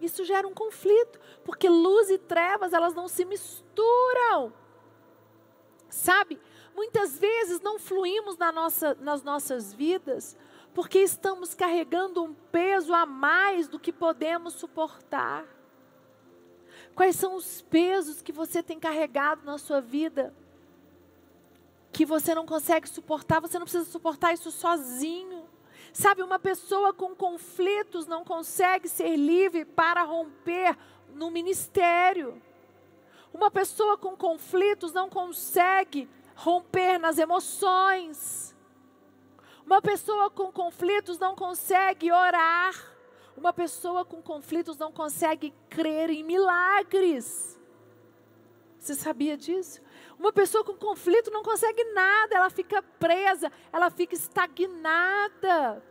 Isso 0.00 0.24
gera 0.24 0.48
um 0.48 0.54
conflito, 0.54 1.20
porque 1.44 1.68
luz 1.68 2.08
e 2.08 2.16
trevas, 2.16 2.72
elas 2.72 2.94
não 2.94 3.06
se 3.06 3.26
misturam. 3.26 4.50
Sabe? 5.90 6.40
Muitas 6.74 7.18
vezes 7.18 7.60
não 7.60 7.78
fluímos 7.78 8.38
na 8.38 8.50
nossa, 8.50 8.96
nas 8.98 9.22
nossas 9.22 9.74
vidas 9.74 10.38
porque 10.72 11.00
estamos 11.00 11.54
carregando 11.54 12.24
um 12.24 12.32
peso 12.32 12.94
a 12.94 13.04
mais 13.04 13.68
do 13.68 13.78
que 13.78 13.92
podemos 13.92 14.54
suportar. 14.54 15.44
Quais 16.94 17.16
são 17.16 17.34
os 17.34 17.62
pesos 17.62 18.20
que 18.20 18.32
você 18.32 18.62
tem 18.62 18.78
carregado 18.78 19.44
na 19.44 19.58
sua 19.58 19.80
vida? 19.80 20.34
Que 21.90 22.04
você 22.04 22.34
não 22.34 22.46
consegue 22.46 22.88
suportar, 22.88 23.40
você 23.40 23.58
não 23.58 23.64
precisa 23.64 23.84
suportar 23.84 24.32
isso 24.32 24.50
sozinho. 24.50 25.44
Sabe, 25.92 26.22
uma 26.22 26.38
pessoa 26.38 26.92
com 26.92 27.14
conflitos 27.14 28.06
não 28.06 28.24
consegue 28.24 28.88
ser 28.88 29.16
livre 29.16 29.64
para 29.64 30.02
romper 30.02 30.76
no 31.14 31.30
ministério. 31.30 32.40
Uma 33.32 33.50
pessoa 33.50 33.96
com 33.96 34.16
conflitos 34.16 34.92
não 34.92 35.08
consegue 35.08 36.08
romper 36.34 36.98
nas 36.98 37.18
emoções. 37.18 38.54
Uma 39.64 39.80
pessoa 39.80 40.30
com 40.30 40.52
conflitos 40.52 41.18
não 41.18 41.34
consegue 41.34 42.10
orar. 42.10 42.91
Uma 43.36 43.52
pessoa 43.52 44.04
com 44.04 44.20
conflitos 44.22 44.76
não 44.76 44.92
consegue 44.92 45.52
crer 45.68 46.10
em 46.10 46.22
milagres. 46.22 47.58
Você 48.78 48.94
sabia 48.94 49.36
disso? 49.36 49.80
Uma 50.18 50.32
pessoa 50.32 50.64
com 50.64 50.74
conflito 50.74 51.30
não 51.30 51.42
consegue 51.42 51.84
nada, 51.92 52.36
ela 52.36 52.50
fica 52.50 52.82
presa, 52.82 53.50
ela 53.72 53.90
fica 53.90 54.14
estagnada. 54.14 55.82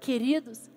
Queridos, 0.00 0.70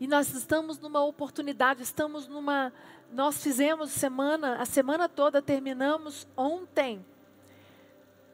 e 0.00 0.06
nós 0.06 0.34
estamos 0.34 0.78
numa 0.78 1.04
oportunidade, 1.04 1.82
estamos 1.82 2.26
numa. 2.26 2.72
Nós 3.12 3.42
fizemos 3.42 3.90
semana, 3.90 4.56
a 4.56 4.64
semana 4.64 5.08
toda 5.08 5.40
terminamos 5.40 6.26
ontem 6.36 7.04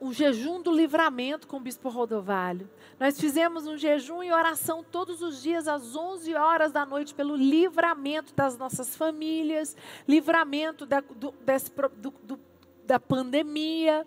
o 0.03 0.13
jejum 0.13 0.61
do 0.61 0.73
livramento 0.73 1.47
com 1.47 1.59
o 1.59 1.61
bispo 1.61 1.89
Rodovalho. 1.89 2.69
Nós 2.99 3.21
fizemos 3.21 3.69
um 3.69 3.77
jejum 3.77 4.21
e 4.21 4.33
oração 4.33 4.83
todos 4.83 5.23
os 5.23 5.41
dias 5.41 5.69
às 5.69 5.95
11 5.95 6.35
horas 6.35 6.73
da 6.73 6.85
noite 6.85 7.15
pelo 7.15 7.37
livramento 7.37 8.35
das 8.35 8.59
nossas 8.59 8.97
famílias, 8.97 9.77
livramento 10.09 10.85
da, 10.85 10.99
do, 10.99 11.31
desse, 11.43 11.71
do, 11.99 12.13
do, 12.21 12.41
da 12.85 12.99
pandemia, 12.99 14.05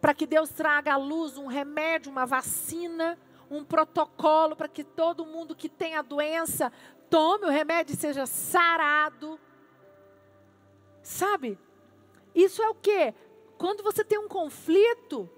para 0.00 0.14
que 0.14 0.28
Deus 0.28 0.50
traga 0.50 0.94
à 0.94 0.96
luz 0.96 1.36
um 1.36 1.48
remédio, 1.48 2.12
uma 2.12 2.24
vacina, 2.24 3.18
um 3.50 3.64
protocolo 3.64 4.54
para 4.54 4.68
que 4.68 4.84
todo 4.84 5.26
mundo 5.26 5.56
que 5.56 5.68
tem 5.68 5.96
a 5.96 6.02
doença 6.02 6.72
tome 7.10 7.46
o 7.46 7.50
remédio 7.50 7.94
e 7.94 7.98
seja 7.98 8.26
sarado. 8.26 9.40
Sabe? 11.02 11.58
Isso 12.32 12.62
é 12.62 12.68
o 12.68 12.74
que? 12.76 13.12
Quando 13.60 13.82
você 13.82 14.02
tem 14.02 14.18
um 14.18 14.26
conflito, 14.26 15.28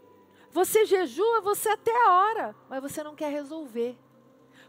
você 0.53 0.87
jejua, 0.87 1.41
você 1.41 1.71
até 1.71 1.91
ora, 2.09 2.55
mas 2.69 2.81
você 2.81 3.03
não 3.03 3.17
quer 3.17 3.33
resolver. 3.33 3.99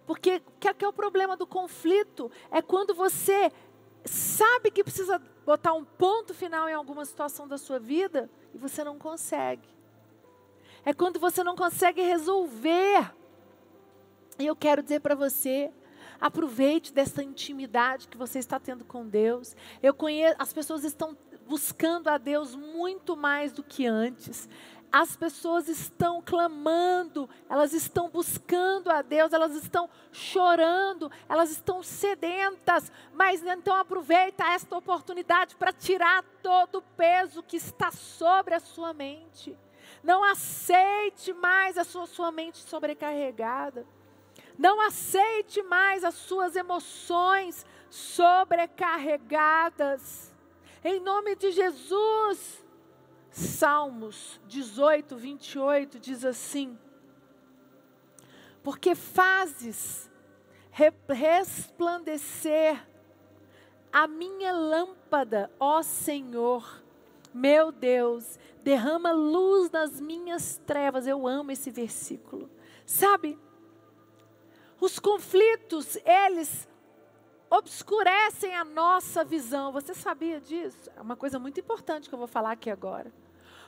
Porque 0.07 0.41
o 0.47 0.59
que 0.59 0.83
é 0.83 0.87
o 0.87 0.91
problema 0.91 1.37
do 1.37 1.45
conflito? 1.45 2.31
É 2.49 2.63
quando 2.63 2.95
você 2.95 3.51
sabe 4.03 4.71
que 4.71 4.83
precisa 4.83 5.21
botar 5.45 5.73
um 5.73 5.85
ponto 5.85 6.33
final 6.33 6.67
em 6.67 6.73
alguma 6.73 7.05
situação 7.05 7.47
da 7.47 7.59
sua 7.59 7.77
vida 7.77 8.27
e 8.55 8.57
você 8.57 8.83
não 8.83 8.97
consegue. 8.97 9.69
É 10.83 10.91
quando 10.91 11.19
você 11.19 11.43
não 11.43 11.55
consegue 11.55 12.01
resolver. 12.01 13.13
E 14.39 14.47
eu 14.47 14.55
quero 14.55 14.81
dizer 14.81 14.99
para 14.99 15.13
você, 15.13 15.71
aproveite 16.19 16.91
dessa 16.91 17.21
intimidade 17.21 18.07
que 18.07 18.17
você 18.17 18.39
está 18.39 18.59
tendo 18.59 18.83
com 18.83 19.07
Deus. 19.07 19.55
Eu 19.79 19.93
conheço, 19.93 20.37
as 20.39 20.51
pessoas 20.51 20.83
estão 20.83 21.15
buscando 21.47 22.09
a 22.09 22.17
Deus 22.17 22.55
muito 22.55 23.15
mais 23.15 23.51
do 23.51 23.63
que 23.63 23.85
antes. 23.85 24.49
As 24.91 25.15
pessoas 25.15 25.67
estão 25.67 26.21
clamando, 26.21 27.27
elas 27.49 27.73
estão 27.73 28.09
buscando 28.09 28.91
a 28.91 29.01
Deus, 29.01 29.33
elas 29.33 29.55
estão 29.55 29.89
chorando, 30.11 31.11
elas 31.27 31.49
estão 31.49 31.81
sedentas, 31.81 32.91
mas 33.11 33.43
então 33.43 33.75
aproveita 33.75 34.43
esta 34.43 34.77
oportunidade 34.77 35.55
para 35.55 35.73
tirar 35.73 36.23
todo 36.43 36.77
o 36.77 36.81
peso 36.81 37.41
que 37.41 37.57
está 37.57 37.89
sobre 37.89 38.53
a 38.53 38.59
sua 38.59 38.93
mente. 38.93 39.57
Não 40.03 40.23
aceite 40.23 41.33
mais 41.33 41.77
a 41.77 41.83
sua, 41.83 42.05
sua 42.05 42.31
mente 42.31 42.59
sobrecarregada. 42.59 43.85
Não 44.57 44.81
aceite 44.81 45.61
mais 45.63 46.03
as 46.03 46.15
suas 46.15 46.55
emoções 46.55 47.65
sobrecarregadas. 47.89 50.32
Em 50.83 50.99
nome 50.99 51.35
de 51.35 51.51
Jesus. 51.51 52.63
Salmos 53.31 54.39
18, 54.47 55.15
28 55.15 55.99
diz 55.99 56.25
assim: 56.25 56.77
Porque 58.61 58.93
fazes 58.93 60.11
resplandecer 60.71 62.85
a 63.91 64.07
minha 64.07 64.51
lâmpada, 64.51 65.51
ó 65.59 65.83
Senhor, 65.83 66.83
meu 67.33 67.71
Deus, 67.71 68.37
derrama 68.63 69.11
luz 69.11 69.71
nas 69.71 70.01
minhas 70.01 70.59
trevas. 70.65 71.07
Eu 71.07 71.27
amo 71.27 71.51
esse 71.51 71.71
versículo. 71.71 72.49
Sabe, 72.85 73.39
os 74.81 74.99
conflitos, 74.99 75.97
eles 76.05 76.67
obscurecem 77.53 78.55
a 78.55 78.65
nossa 78.65 79.23
visão. 79.23 79.71
Você 79.71 79.93
sabia 79.93 80.41
disso? 80.41 80.89
É 80.95 81.01
uma 81.01 81.15
coisa 81.15 81.37
muito 81.37 81.59
importante 81.59 82.09
que 82.09 82.15
eu 82.15 82.19
vou 82.19 82.27
falar 82.27 82.51
aqui 82.51 82.69
agora. 82.69 83.13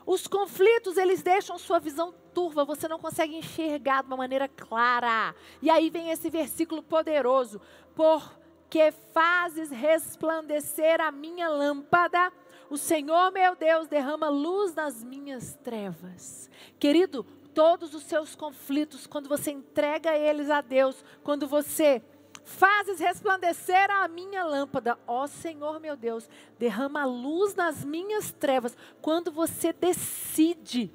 Os 0.07 0.27
conflitos, 0.27 0.97
eles 0.97 1.21
deixam 1.21 1.57
sua 1.57 1.79
visão 1.79 2.13
turva, 2.33 2.65
você 2.65 2.87
não 2.87 2.99
consegue 2.99 3.35
enxergar 3.35 4.01
de 4.01 4.07
uma 4.07 4.17
maneira 4.17 4.47
clara. 4.47 5.35
E 5.61 5.69
aí 5.69 5.89
vem 5.91 6.09
esse 6.09 6.29
versículo 6.31 6.81
poderoso: 6.81 7.61
Porque 7.95 8.91
fazes 9.13 9.69
resplandecer 9.69 10.99
a 10.99 11.11
minha 11.11 11.47
lâmpada, 11.47 12.33
o 12.69 12.77
Senhor 12.77 13.31
meu 13.31 13.55
Deus 13.55 13.87
derrama 13.87 14.29
luz 14.29 14.73
nas 14.73 15.03
minhas 15.03 15.55
trevas. 15.63 16.49
Querido, 16.79 17.23
todos 17.53 17.93
os 17.93 18.03
seus 18.03 18.35
conflitos, 18.35 19.07
quando 19.07 19.29
você 19.29 19.51
entrega 19.51 20.15
eles 20.15 20.49
a 20.49 20.61
Deus, 20.61 21.03
quando 21.23 21.47
você 21.47 22.03
fazes 22.45 22.99
resplandecer 22.99 23.89
a 23.91 24.07
minha 24.07 24.45
lâmpada. 24.45 24.97
Ó 25.05 25.27
Senhor 25.27 25.79
meu 25.79 25.97
Deus, 25.97 26.29
derrama 26.57 27.03
luz 27.03 27.55
nas 27.55 27.83
minhas 27.83 28.31
trevas. 28.31 28.77
Quando 29.01 29.31
você 29.31 29.73
decide, 29.73 30.93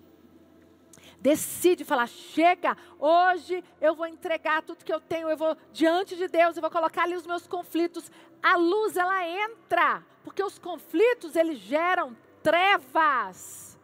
decide 1.21 1.85
falar: 1.85 2.07
chega, 2.07 2.76
hoje 2.99 3.62
eu 3.80 3.95
vou 3.95 4.07
entregar 4.07 4.62
tudo 4.62 4.85
que 4.85 4.92
eu 4.92 5.00
tenho, 5.00 5.28
eu 5.28 5.37
vou 5.37 5.57
diante 5.73 6.16
de 6.16 6.28
Deus, 6.28 6.57
eu 6.57 6.62
vou 6.62 6.71
colocar 6.71 7.02
ali 7.02 7.16
os 7.16 7.26
meus 7.26 7.47
conflitos. 7.47 8.11
A 8.42 8.57
luz, 8.57 8.97
ela 8.97 9.26
entra, 9.26 10.07
porque 10.25 10.42
os 10.42 10.59
conflitos, 10.59 11.37
eles 11.37 11.59
geram 11.59 12.16
trevas. 12.42 13.78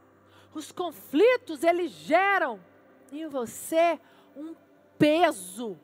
Os 0.55 0.73
conflitos, 0.73 1.63
eles 1.63 1.91
geram 1.91 2.59
em 3.13 3.27
você 3.27 4.01
um 4.35 4.55
peso 4.99 5.79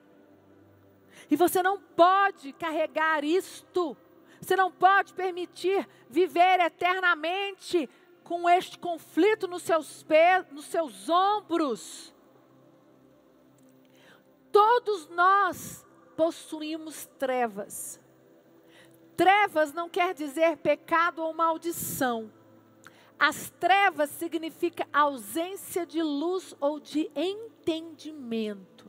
e 1.33 1.37
você 1.37 1.63
não 1.63 1.81
pode 1.81 2.53
carregar 2.53 3.25
isto. 3.25 3.97
Você 4.39 4.55
não 4.55 4.71
pode 4.71 5.15
permitir 5.15 5.89
viver 6.07 6.61
eternamente 6.61 7.89
com 8.23 8.47
este 8.47 8.79
conflito 8.79 9.49
nos 9.49 9.63
seus 9.63 10.03
pés, 10.03 10.45
nos 10.51 10.67
seus 10.67 11.09
ombros. 11.09 12.15
Todos 14.53 15.09
nós 15.09 15.87
possuímos 16.19 17.07
trevas. 17.19 17.99
Trevas 19.17 19.73
não 19.73 19.89
quer 19.89 20.13
dizer 20.13 20.59
pecado 20.59 21.23
ou 21.23 21.33
maldição. 21.33 22.31
As 23.19 23.49
trevas 23.59 24.11
significa 24.11 24.87
ausência 24.93 25.87
de 25.87 26.03
luz 26.03 26.55
ou 26.61 26.79
de 26.79 27.11
entendimento. 27.17 28.85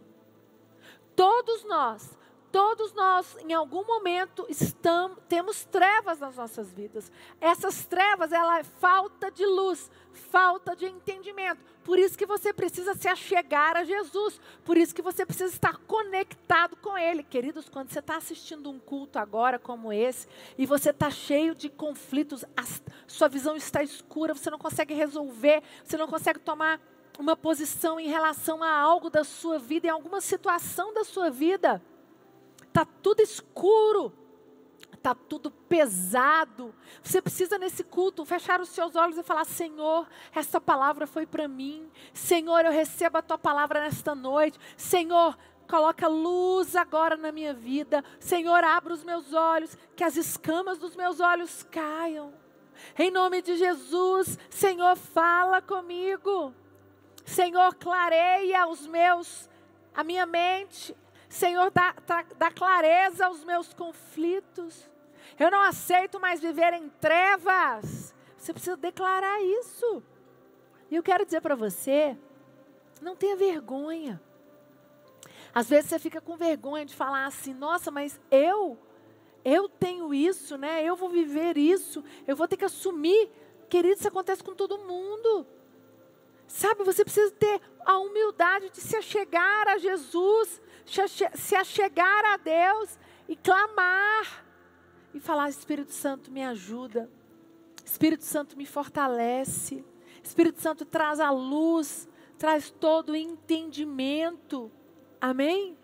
Todos 1.15 1.63
nós 1.63 2.21
Todos 2.53 2.93
nós, 2.93 3.35
em 3.39 3.51
algum 3.51 3.83
momento, 3.83 4.45
estamos, 4.47 5.17
temos 5.27 5.65
trevas 5.65 6.19
nas 6.19 6.35
nossas 6.35 6.71
vidas. 6.71 7.11
Essas 7.41 7.83
trevas, 7.87 8.31
ela 8.31 8.59
é 8.59 8.63
falta 8.63 9.31
de 9.31 9.43
luz, 9.43 9.89
falta 10.11 10.75
de 10.75 10.85
entendimento. 10.85 11.59
Por 11.83 11.97
isso 11.97 12.15
que 12.15 12.27
você 12.27 12.53
precisa 12.53 12.93
se 12.93 13.07
achegar 13.07 13.75
a 13.75 13.83
Jesus. 13.83 14.39
Por 14.63 14.77
isso 14.77 14.93
que 14.93 15.01
você 15.01 15.25
precisa 15.25 15.51
estar 15.51 15.77
conectado 15.87 16.75
com 16.75 16.95
Ele. 16.95 17.23
Queridos, 17.23 17.67
quando 17.67 17.89
você 17.89 17.97
está 17.97 18.17
assistindo 18.17 18.69
um 18.69 18.77
culto 18.77 19.17
agora 19.17 19.57
como 19.57 19.91
esse, 19.91 20.27
e 20.55 20.67
você 20.67 20.91
está 20.91 21.09
cheio 21.09 21.55
de 21.55 21.69
conflitos, 21.69 22.45
a 22.55 22.63
sua 23.07 23.27
visão 23.27 23.55
está 23.55 23.81
escura, 23.81 24.35
você 24.35 24.51
não 24.51 24.59
consegue 24.59 24.93
resolver, 24.93 25.63
você 25.83 25.97
não 25.97 26.07
consegue 26.07 26.37
tomar 26.37 26.79
uma 27.17 27.35
posição 27.35 27.99
em 27.99 28.09
relação 28.09 28.61
a 28.61 28.71
algo 28.71 29.09
da 29.09 29.23
sua 29.23 29.57
vida, 29.57 29.87
em 29.87 29.89
alguma 29.89 30.21
situação 30.21 30.93
da 30.93 31.03
sua 31.03 31.31
vida 31.31 31.81
está 32.73 32.83
tudo 32.85 33.21
escuro, 33.21 34.11
está 34.91 35.13
tudo 35.13 35.51
pesado. 35.51 36.73
Você 37.03 37.21
precisa 37.21 37.59
nesse 37.59 37.83
culto 37.83 38.25
fechar 38.25 38.59
os 38.59 38.69
seus 38.69 38.95
olhos 38.95 39.15
e 39.15 39.23
falar: 39.23 39.45
Senhor, 39.45 40.07
essa 40.33 40.59
palavra 40.59 41.05
foi 41.05 41.27
para 41.27 41.47
mim. 41.47 41.87
Senhor, 42.11 42.65
eu 42.65 42.71
recebo 42.71 43.19
a 43.19 43.21
tua 43.21 43.37
palavra 43.37 43.81
nesta 43.81 44.15
noite. 44.15 44.59
Senhor, 44.75 45.37
coloca 45.69 46.07
luz 46.07 46.75
agora 46.75 47.15
na 47.15 47.31
minha 47.31 47.53
vida. 47.53 48.03
Senhor, 48.19 48.63
abra 48.63 48.93
os 48.93 49.03
meus 49.03 49.31
olhos, 49.33 49.77
que 49.95 50.03
as 50.03 50.17
escamas 50.17 50.79
dos 50.79 50.95
meus 50.95 51.19
olhos 51.19 51.61
caiam. 51.69 52.33
Em 52.97 53.11
nome 53.11 53.43
de 53.43 53.55
Jesus, 53.55 54.39
Senhor, 54.49 54.97
fala 54.97 55.61
comigo. 55.61 56.53
Senhor, 57.23 57.75
clareia 57.75 58.67
os 58.67 58.87
meus, 58.87 59.47
a 59.93 60.03
minha 60.03 60.25
mente, 60.25 60.93
Senhor, 61.33 61.71
dá, 61.71 61.95
dá 62.37 62.51
clareza 62.51 63.25
aos 63.25 63.43
meus 63.43 63.73
conflitos. 63.73 64.87
Eu 65.39 65.49
não 65.49 65.63
aceito 65.63 66.19
mais 66.19 66.39
viver 66.39 66.73
em 66.73 66.89
trevas. 67.01 68.13
Você 68.37 68.53
precisa 68.53 68.77
declarar 68.77 69.41
isso. 69.41 70.03
E 70.91 70.95
eu 70.95 71.01
quero 71.01 71.25
dizer 71.25 71.41
para 71.41 71.55
você: 71.55 72.15
não 73.01 73.15
tenha 73.15 73.35
vergonha. 73.35 74.21
Às 75.55 75.67
vezes 75.67 75.89
você 75.89 75.97
fica 75.97 76.21
com 76.21 76.37
vergonha 76.37 76.85
de 76.85 76.95
falar 76.95 77.25
assim: 77.25 77.55
nossa, 77.55 77.89
mas 77.89 78.21
eu, 78.29 78.77
eu 79.43 79.67
tenho 79.67 80.13
isso, 80.13 80.55
né? 80.55 80.83
Eu 80.83 80.95
vou 80.95 81.09
viver 81.09 81.57
isso, 81.57 82.03
eu 82.27 82.35
vou 82.35 82.47
ter 82.47 82.57
que 82.57 82.65
assumir. 82.65 83.27
Querido, 83.67 83.95
isso 83.95 84.07
acontece 84.07 84.43
com 84.43 84.53
todo 84.53 84.77
mundo. 84.77 85.47
Sabe, 86.47 86.83
você 86.83 87.03
precisa 87.03 87.31
ter 87.31 87.59
a 87.83 87.97
humildade 87.97 88.69
de 88.69 88.79
se 88.79 88.95
achegar 88.95 89.67
a 89.67 89.79
Jesus, 89.79 90.61
se 90.85 91.55
achegar 91.55 92.25
a 92.25 92.37
Deus 92.37 92.97
e 93.27 93.35
clamar 93.35 94.45
e 95.13 95.19
falar: 95.19 95.49
Espírito 95.49 95.91
Santo, 95.91 96.31
me 96.31 96.43
ajuda. 96.43 97.09
Espírito 97.85 98.23
Santo 98.23 98.57
me 98.57 98.65
fortalece. 98.65 99.83
Espírito 100.23 100.61
Santo 100.61 100.85
traz 100.85 101.19
a 101.19 101.29
luz, 101.31 102.07
traz 102.37 102.69
todo 102.69 103.11
o 103.11 103.15
entendimento. 103.15 104.71
Amém? 105.19 105.77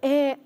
É, 0.00 0.38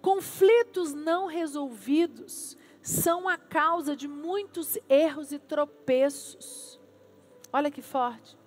conflitos 0.00 0.94
não 0.94 1.26
resolvidos 1.26 2.56
são 2.80 3.28
a 3.28 3.36
causa 3.36 3.94
de 3.94 4.08
muitos 4.08 4.78
erros 4.88 5.32
e 5.32 5.38
tropeços. 5.38 6.80
Olha 7.52 7.70
que 7.70 7.82
forte. 7.82 8.37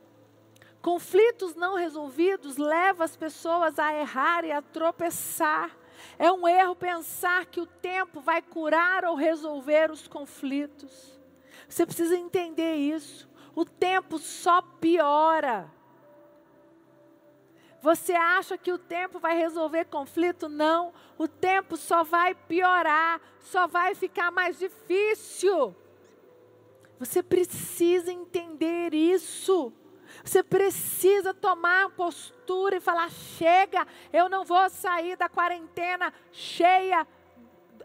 Conflitos 0.81 1.53
não 1.55 1.75
resolvidos 1.75 2.57
levam 2.57 3.05
as 3.05 3.15
pessoas 3.15 3.77
a 3.77 3.93
errar 3.93 4.43
e 4.43 4.51
a 4.51 4.61
tropeçar. 4.61 5.69
É 6.17 6.31
um 6.31 6.47
erro 6.47 6.75
pensar 6.75 7.45
que 7.45 7.61
o 7.61 7.67
tempo 7.67 8.19
vai 8.19 8.41
curar 8.41 9.05
ou 9.05 9.15
resolver 9.15 9.91
os 9.91 10.07
conflitos. 10.07 11.19
Você 11.69 11.85
precisa 11.85 12.17
entender 12.17 12.75
isso. 12.75 13.29
O 13.55 13.63
tempo 13.63 14.17
só 14.17 14.61
piora. 14.61 15.69
Você 17.81 18.13
acha 18.13 18.57
que 18.57 18.71
o 18.71 18.77
tempo 18.77 19.19
vai 19.19 19.37
resolver 19.37 19.85
conflito? 19.85 20.49
Não. 20.49 20.93
O 21.17 21.27
tempo 21.27 21.77
só 21.77 22.03
vai 22.03 22.33
piorar, 22.33 23.21
só 23.39 23.67
vai 23.67 23.93
ficar 23.93 24.31
mais 24.31 24.57
difícil. 24.57 25.75
Você 26.99 27.21
precisa 27.21 28.11
entender 28.11 28.93
isso. 28.93 29.73
Você 30.23 30.43
precisa 30.43 31.33
tomar 31.33 31.89
postura 31.91 32.77
e 32.77 32.81
falar: 32.81 33.09
chega, 33.09 33.87
eu 34.13 34.29
não 34.29 34.43
vou 34.43 34.69
sair 34.69 35.15
da 35.15 35.27
quarentena 35.27 36.13
cheia 36.31 37.07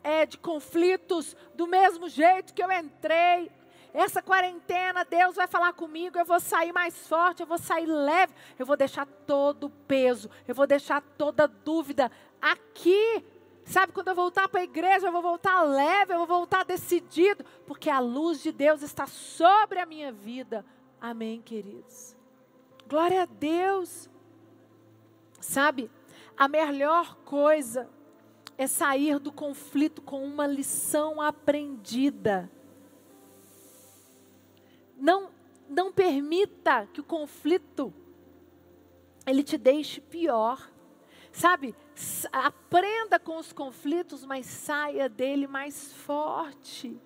é, 0.02 0.26
de 0.26 0.38
conflitos 0.38 1.36
do 1.54 1.66
mesmo 1.66 2.08
jeito 2.08 2.54
que 2.54 2.62
eu 2.62 2.70
entrei. 2.70 3.50
Essa 3.92 4.20
quarentena, 4.20 5.06
Deus 5.06 5.36
vai 5.36 5.46
falar 5.46 5.72
comigo, 5.72 6.18
eu 6.18 6.24
vou 6.24 6.38
sair 6.38 6.70
mais 6.70 7.08
forte, 7.08 7.40
eu 7.40 7.46
vou 7.46 7.56
sair 7.56 7.86
leve, 7.86 8.34
eu 8.58 8.66
vou 8.66 8.76
deixar 8.76 9.06
todo 9.06 9.68
o 9.68 9.70
peso, 9.70 10.30
eu 10.46 10.54
vou 10.54 10.66
deixar 10.66 11.00
toda 11.00 11.48
dúvida 11.48 12.10
aqui. 12.40 13.24
Sabe, 13.64 13.92
quando 13.92 14.08
eu 14.08 14.14
voltar 14.14 14.48
para 14.48 14.60
a 14.60 14.64
igreja, 14.64 15.08
eu 15.08 15.12
vou 15.12 15.22
voltar 15.22 15.62
leve, 15.62 16.12
eu 16.12 16.18
vou 16.18 16.26
voltar 16.26 16.64
decidido, 16.64 17.44
porque 17.66 17.90
a 17.90 17.98
luz 17.98 18.42
de 18.42 18.52
Deus 18.52 18.82
está 18.82 19.06
sobre 19.06 19.80
a 19.80 19.86
minha 19.86 20.12
vida. 20.12 20.64
Amém, 21.00 21.40
queridos. 21.40 22.15
Glória 22.88 23.22
a 23.22 23.26
Deus. 23.26 24.08
Sabe, 25.40 25.90
a 26.36 26.48
melhor 26.48 27.16
coisa 27.24 27.88
é 28.56 28.66
sair 28.66 29.18
do 29.18 29.32
conflito 29.32 30.00
com 30.00 30.24
uma 30.24 30.46
lição 30.46 31.20
aprendida. 31.20 32.50
Não, 34.96 35.30
não 35.68 35.92
permita 35.92 36.88
que 36.92 37.00
o 37.00 37.04
conflito 37.04 37.92
ele 39.26 39.42
te 39.42 39.58
deixe 39.58 40.00
pior. 40.00 40.70
Sabe? 41.32 41.74
Aprenda 42.32 43.18
com 43.18 43.36
os 43.36 43.52
conflitos, 43.52 44.24
mas 44.24 44.46
saia 44.46 45.08
dele 45.08 45.46
mais 45.46 45.92
forte. 45.92 46.98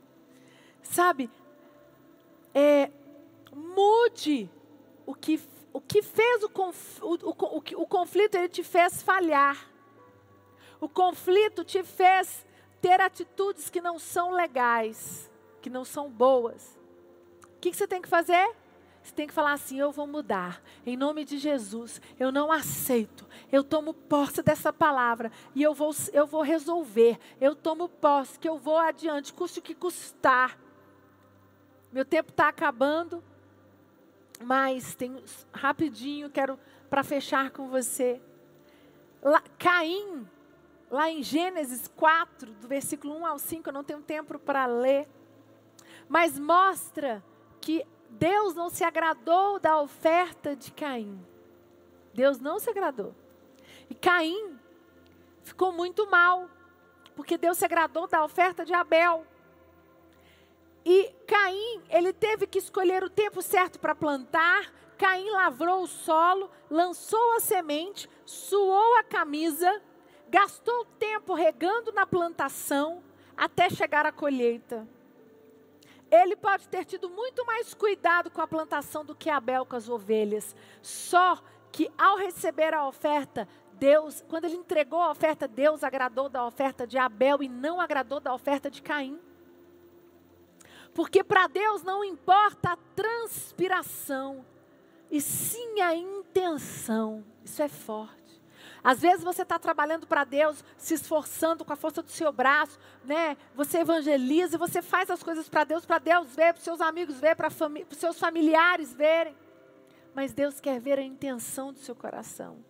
Sabe? 0.83 1.31
É, 2.55 2.91
mude 3.53 4.49
o 5.05 5.15
que, 5.15 5.41
o 5.73 5.81
que 5.81 6.03
fez 6.03 6.43
o, 6.43 6.49
conf, 6.49 7.01
o, 7.03 7.15
o, 7.15 7.83
o, 7.83 7.87
conflito, 7.87 8.35
ele 8.35 8.49
te 8.49 8.63
fez 8.63 9.03
falhar. 9.03 9.69
O 10.81 10.89
conflito 10.89 11.65
te 11.65 11.83
fez 11.83 12.45
ter 12.81 13.01
atitudes 13.01 13.69
que 13.69 13.81
não 13.81 13.99
são 13.99 14.33
legais, 14.33 15.31
que 15.61 15.71
não 15.71 15.85
são 15.85 16.11
boas. 16.11 16.79
O 17.45 17.61
que, 17.61 17.71
que 17.71 17.77
você 17.77 17.87
tem 17.87 18.03
que 18.03 18.09
fazer? 18.09 18.55
Você 19.03 19.15
tem 19.15 19.27
que 19.27 19.35
falar 19.35 19.53
assim: 19.53 19.79
eu 19.79 19.93
vou 19.93 20.07
mudar, 20.07 20.63
em 20.85 20.97
nome 20.97 21.25
de 21.25 21.39
Jesus. 21.39 22.01
Eu 22.19 22.33
não 22.33 22.51
aceito. 22.51 23.27
Eu 23.51 23.63
tomo 23.63 23.95
posse 23.95 24.43
dessa 24.43 24.73
palavra 24.73 25.31
e 25.55 25.63
eu 25.63 25.75
vou, 25.75 25.95
eu 26.13 26.27
vou 26.27 26.43
resolver. 26.43 27.19
Eu 27.41 27.55
tomo 27.55 27.89
posse 27.89 28.39
que 28.39 28.49
eu 28.49 28.59
vou 28.59 28.79
adiante, 28.79 29.33
custe 29.33 29.59
o 29.59 29.63
que 29.63 29.75
custar. 29.75 30.59
Meu 31.93 32.05
tempo 32.05 32.31
está 32.31 32.49
acabando, 32.49 33.23
mas 34.43 34.95
tem 34.95 35.23
rapidinho 35.53 36.31
quero 36.31 36.59
para 36.89 37.05
fechar 37.05 37.51
com 37.51 37.69
você. 37.69 38.21
Lá, 39.23 39.43
Caim, 39.59 40.27
lá 40.91 41.11
em 41.11 41.23
Gênesis 41.23 41.87
4, 41.89 42.53
do 42.55 42.67
versículo 42.67 43.15
1 43.19 43.27
ao 43.27 43.39
5, 43.39 43.69
eu 43.69 43.73
não 43.73 43.85
tenho 43.85 44.01
tempo 44.01 44.39
para 44.39 44.67
ler, 44.67 45.09
mas 46.09 46.39
mostra 46.39 47.23
que 47.61 47.87
Deus 48.09 48.55
não 48.55 48.69
se 48.69 48.83
agradou 48.83 49.61
da 49.61 49.81
oferta 49.81 50.57
de 50.57 50.73
Caim. 50.73 51.25
Deus 52.13 52.41
não 52.41 52.59
se 52.59 52.69
agradou. 52.69 53.15
E 53.89 53.95
Caim 53.95 54.59
ficou 55.45 55.73
muito 55.73 56.11
mal, 56.11 56.49
porque 57.15 57.39
Deus 57.39 57.59
se 57.59 57.65
agradou 57.65 58.09
da 58.09 58.25
oferta 58.25 58.65
de 58.65 58.75
Abel. 58.75 59.25
E 60.85 61.13
Caim, 61.27 61.83
ele 61.91 62.13
teve 62.13 62.47
que 62.47 62.59
escolher 62.59 63.05
o 63.05 63.11
tempo 63.11 63.43
certo 63.43 63.79
para 63.79 63.95
plantar. 63.95 64.73
Caim 64.97 65.31
lavrou 65.31 65.83
o 65.83 65.87
solo, 65.87 66.51
lançou 66.71 67.37
a 67.37 67.41
semente, 67.41 68.09
suou 68.25 68.99
a 68.99 69.03
camisa, 69.03 69.81
gastou 70.29 70.85
tempo 70.99 71.35
regando 71.35 71.93
na 71.93 72.07
plantação 72.07 73.03
até 73.37 73.71
chegar 73.71 74.05
à 74.05 74.13
colheita. 74.13 74.87
Ele 76.11 76.35
pode 76.35 76.69
ter 76.69 76.85
tido 76.85 77.09
muito 77.09 77.47
mais 77.47 77.73
cuidado 77.73 78.31
com 78.31 78.41
a 78.41 78.47
plantação 78.47 79.05
do 79.05 79.15
que 79.15 79.31
Abel 79.31 79.65
com 79.65 79.77
as 79.77 79.89
ovelhas. 79.89 80.57
Só 80.83 81.39
que 81.71 81.91
ao 81.97 82.17
receber 82.17 82.75
a 82.75 82.87
oferta, 82.87 83.47
Deus, 83.75 84.23
quando 84.29 84.45
ele 84.45 84.57
entregou 84.57 85.01
a 85.01 85.13
oferta, 85.13 85.47
Deus 85.47 85.85
agradou 85.85 86.29
da 86.29 86.45
oferta 86.45 86.87
de 86.87 86.99
Abel 86.99 87.43
e 87.43 87.49
não 87.49 87.81
agradou 87.81 88.19
da 88.21 88.35
oferta 88.35 88.71
de 88.71 88.83
Caim. 88.83 89.19
Porque 90.95 91.23
para 91.23 91.47
Deus 91.47 91.83
não 91.83 92.05
importa 92.05 92.73
a 92.73 92.79
transpiração, 92.95 94.45
e 95.11 95.21
sim 95.21 95.81
a 95.81 95.95
intenção. 95.95 97.25
Isso 97.45 97.63
é 97.63 97.69
forte. 97.69 98.21
Às 98.83 99.01
vezes 99.01 99.23
você 99.23 99.43
está 99.43 99.59
trabalhando 99.59 100.07
para 100.07 100.25
Deus, 100.25 100.65
se 100.77 100.95
esforçando 100.95 101.65
com 101.65 101.73
a 101.73 101.77
força 101.77 102.03
do 102.03 102.11
seu 102.11 102.33
braço, 102.33 102.79
né? 103.05 103.37
Você 103.55 103.79
evangeliza, 103.79 104.57
você 104.57 104.81
faz 104.81 105.11
as 105.11 105.23
coisas 105.23 105.49
para 105.49 105.65
Deus, 105.65 105.85
para 105.85 105.99
Deus 105.99 106.35
ver, 106.35 106.55
para 106.55 106.63
seus 106.63 106.81
amigos 106.81 107.21
ver, 107.21 107.37
para 107.37 107.49
os 107.49 107.99
seus 107.99 108.19
familiares 108.19 108.95
verem. 108.95 109.37
Mas 110.15 110.33
Deus 110.33 110.61
quer 110.61 110.81
ver 110.81 110.99
a 110.99 111.03
intenção 111.03 111.73
do 111.73 111.79
seu 111.79 111.95
coração. 111.95 112.65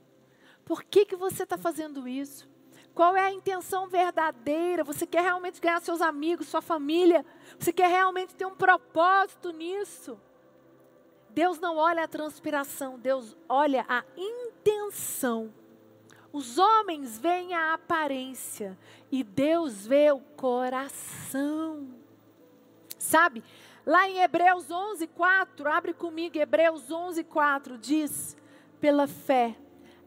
Por 0.65 0.83
que, 0.83 1.05
que 1.05 1.17
você 1.17 1.45
está 1.45 1.57
fazendo 1.57 2.09
isso? 2.09 2.49
Qual 3.01 3.17
é 3.17 3.23
a 3.23 3.33
intenção 3.33 3.89
verdadeira? 3.89 4.85
Você 4.85 5.07
quer 5.07 5.23
realmente 5.23 5.59
ganhar 5.59 5.81
seus 5.81 6.03
amigos, 6.03 6.49
sua 6.49 6.61
família? 6.61 7.25
Você 7.59 7.73
quer 7.73 7.89
realmente 7.89 8.35
ter 8.35 8.45
um 8.45 8.55
propósito 8.55 9.53
nisso? 9.53 10.21
Deus 11.31 11.59
não 11.59 11.79
olha 11.79 12.05
a 12.05 12.07
transpiração, 12.07 12.99
Deus 12.99 13.35
olha 13.49 13.87
a 13.89 14.05
intenção. 14.19 15.51
Os 16.31 16.59
homens 16.59 17.19
veem 17.19 17.55
a 17.55 17.73
aparência 17.73 18.79
e 19.11 19.25
Deus 19.25 19.87
vê 19.87 20.13
o 20.13 20.21
coração. 20.37 21.89
Sabe? 22.99 23.43
Lá 23.87 24.11
em 24.11 24.19
Hebreus 24.19 24.71
11, 24.71 25.07
4, 25.07 25.71
abre 25.71 25.95
comigo, 25.95 26.37
Hebreus 26.37 26.91
11, 26.91 27.25
4, 27.25 27.79
diz: 27.79 28.37
Pela 28.79 29.07
fé, 29.07 29.57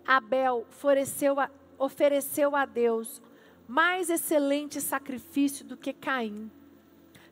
Abel 0.06 0.68
ofereceu 0.70 1.40
a, 1.40 1.50
ofereceu 1.78 2.56
a 2.56 2.66
Deus 2.66 3.22
mais 3.68 4.10
excelente 4.10 4.82
sacrifício 4.82 5.66
do 5.66 5.78
que 5.78 5.94
Caim, 5.94 6.52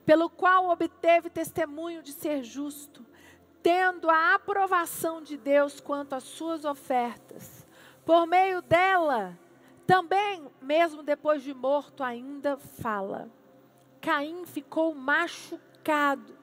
pelo 0.05 0.29
qual 0.29 0.69
obteve 0.69 1.29
testemunho 1.29 2.01
de 2.01 2.11
ser 2.11 2.43
justo, 2.43 3.05
tendo 3.61 4.09
a 4.09 4.35
aprovação 4.35 5.21
de 5.21 5.37
Deus 5.37 5.79
quanto 5.79 6.13
às 6.13 6.23
suas 6.23 6.65
ofertas. 6.65 7.65
Por 8.05 8.25
meio 8.25 8.61
dela, 8.61 9.37
também, 9.85 10.47
mesmo 10.61 11.03
depois 11.03 11.43
de 11.43 11.53
morto, 11.53 12.03
ainda 12.03 12.57
fala. 12.57 13.29
Caim 13.99 14.45
ficou 14.45 14.95
machucado 14.95 16.35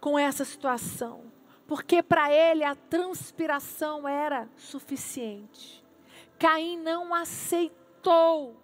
com 0.00 0.18
essa 0.18 0.44
situação, 0.44 1.24
porque 1.66 2.02
para 2.02 2.32
ele 2.32 2.62
a 2.62 2.76
transpiração 2.76 4.06
era 4.06 4.48
suficiente. 4.56 5.83
Caim 6.38 6.78
não 6.78 7.14
aceitou 7.14 8.56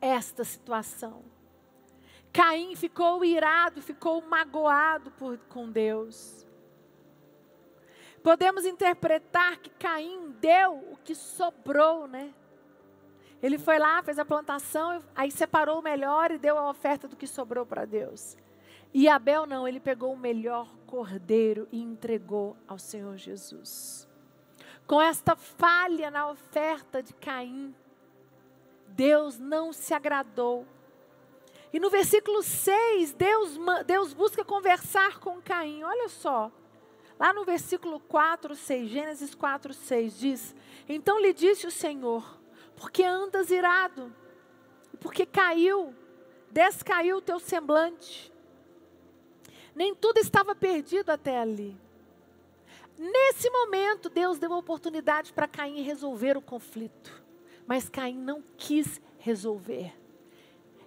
esta 0.00 0.44
situação. 0.44 1.24
Caim 2.32 2.76
ficou 2.76 3.24
irado, 3.24 3.80
ficou 3.80 4.20
magoado 4.20 5.10
por, 5.12 5.38
com 5.48 5.70
Deus. 5.70 6.46
Podemos 8.22 8.66
interpretar 8.66 9.58
que 9.58 9.70
Caim 9.70 10.32
deu 10.40 10.92
o 10.92 10.96
que 10.96 11.14
sobrou, 11.14 12.06
né? 12.06 12.34
Ele 13.42 13.58
foi 13.58 13.78
lá, 13.78 14.02
fez 14.02 14.18
a 14.18 14.24
plantação, 14.24 15.02
aí 15.14 15.30
separou 15.30 15.78
o 15.78 15.82
melhor 15.82 16.30
e 16.30 16.38
deu 16.38 16.58
a 16.58 16.68
oferta 16.68 17.06
do 17.06 17.16
que 17.16 17.26
sobrou 17.26 17.64
para 17.64 17.84
Deus. 17.84 18.36
E 18.92 19.08
Abel 19.08 19.46
não, 19.46 19.68
ele 19.68 19.78
pegou 19.78 20.12
o 20.12 20.18
melhor 20.18 20.74
cordeiro 20.86 21.68
e 21.70 21.80
entregou 21.80 22.56
ao 22.66 22.78
Senhor 22.78 23.16
Jesus. 23.16 24.05
Com 24.86 25.00
esta 25.00 25.34
falha 25.34 26.10
na 26.10 26.30
oferta 26.30 27.02
de 27.02 27.12
Caim, 27.14 27.74
Deus 28.88 29.38
não 29.38 29.72
se 29.72 29.92
agradou. 29.92 30.66
E 31.72 31.80
no 31.80 31.90
versículo 31.90 32.42
6, 32.42 33.12
Deus, 33.12 33.58
Deus 33.84 34.14
busca 34.14 34.44
conversar 34.44 35.18
com 35.18 35.42
Caim. 35.42 35.82
Olha 35.82 36.08
só. 36.08 36.52
Lá 37.18 37.32
no 37.32 37.44
versículo 37.44 37.98
4, 37.98 38.54
6, 38.54 38.88
Gênesis 38.88 39.34
4, 39.34 39.74
6, 39.74 40.18
diz: 40.18 40.56
Então 40.88 41.18
lhe 41.18 41.32
disse 41.32 41.66
o 41.66 41.70
Senhor: 41.70 42.38
Porque 42.76 43.02
andas 43.02 43.50
irado? 43.50 44.14
Porque 45.00 45.26
caiu, 45.26 45.94
descaiu 46.50 47.16
o 47.16 47.22
teu 47.22 47.40
semblante. 47.40 48.32
Nem 49.74 49.94
tudo 49.94 50.18
estava 50.18 50.54
perdido 50.54 51.10
até 51.10 51.38
ali. 51.38 51.76
Nesse 52.98 53.50
momento, 53.50 54.08
Deus 54.08 54.38
deu 54.38 54.52
a 54.52 54.58
oportunidade 54.58 55.32
para 55.32 55.48
Caim 55.48 55.82
resolver 55.82 56.36
o 56.36 56.42
conflito. 56.42 57.22
Mas 57.66 57.88
Caim 57.88 58.18
não 58.18 58.42
quis 58.56 59.00
resolver. 59.18 59.92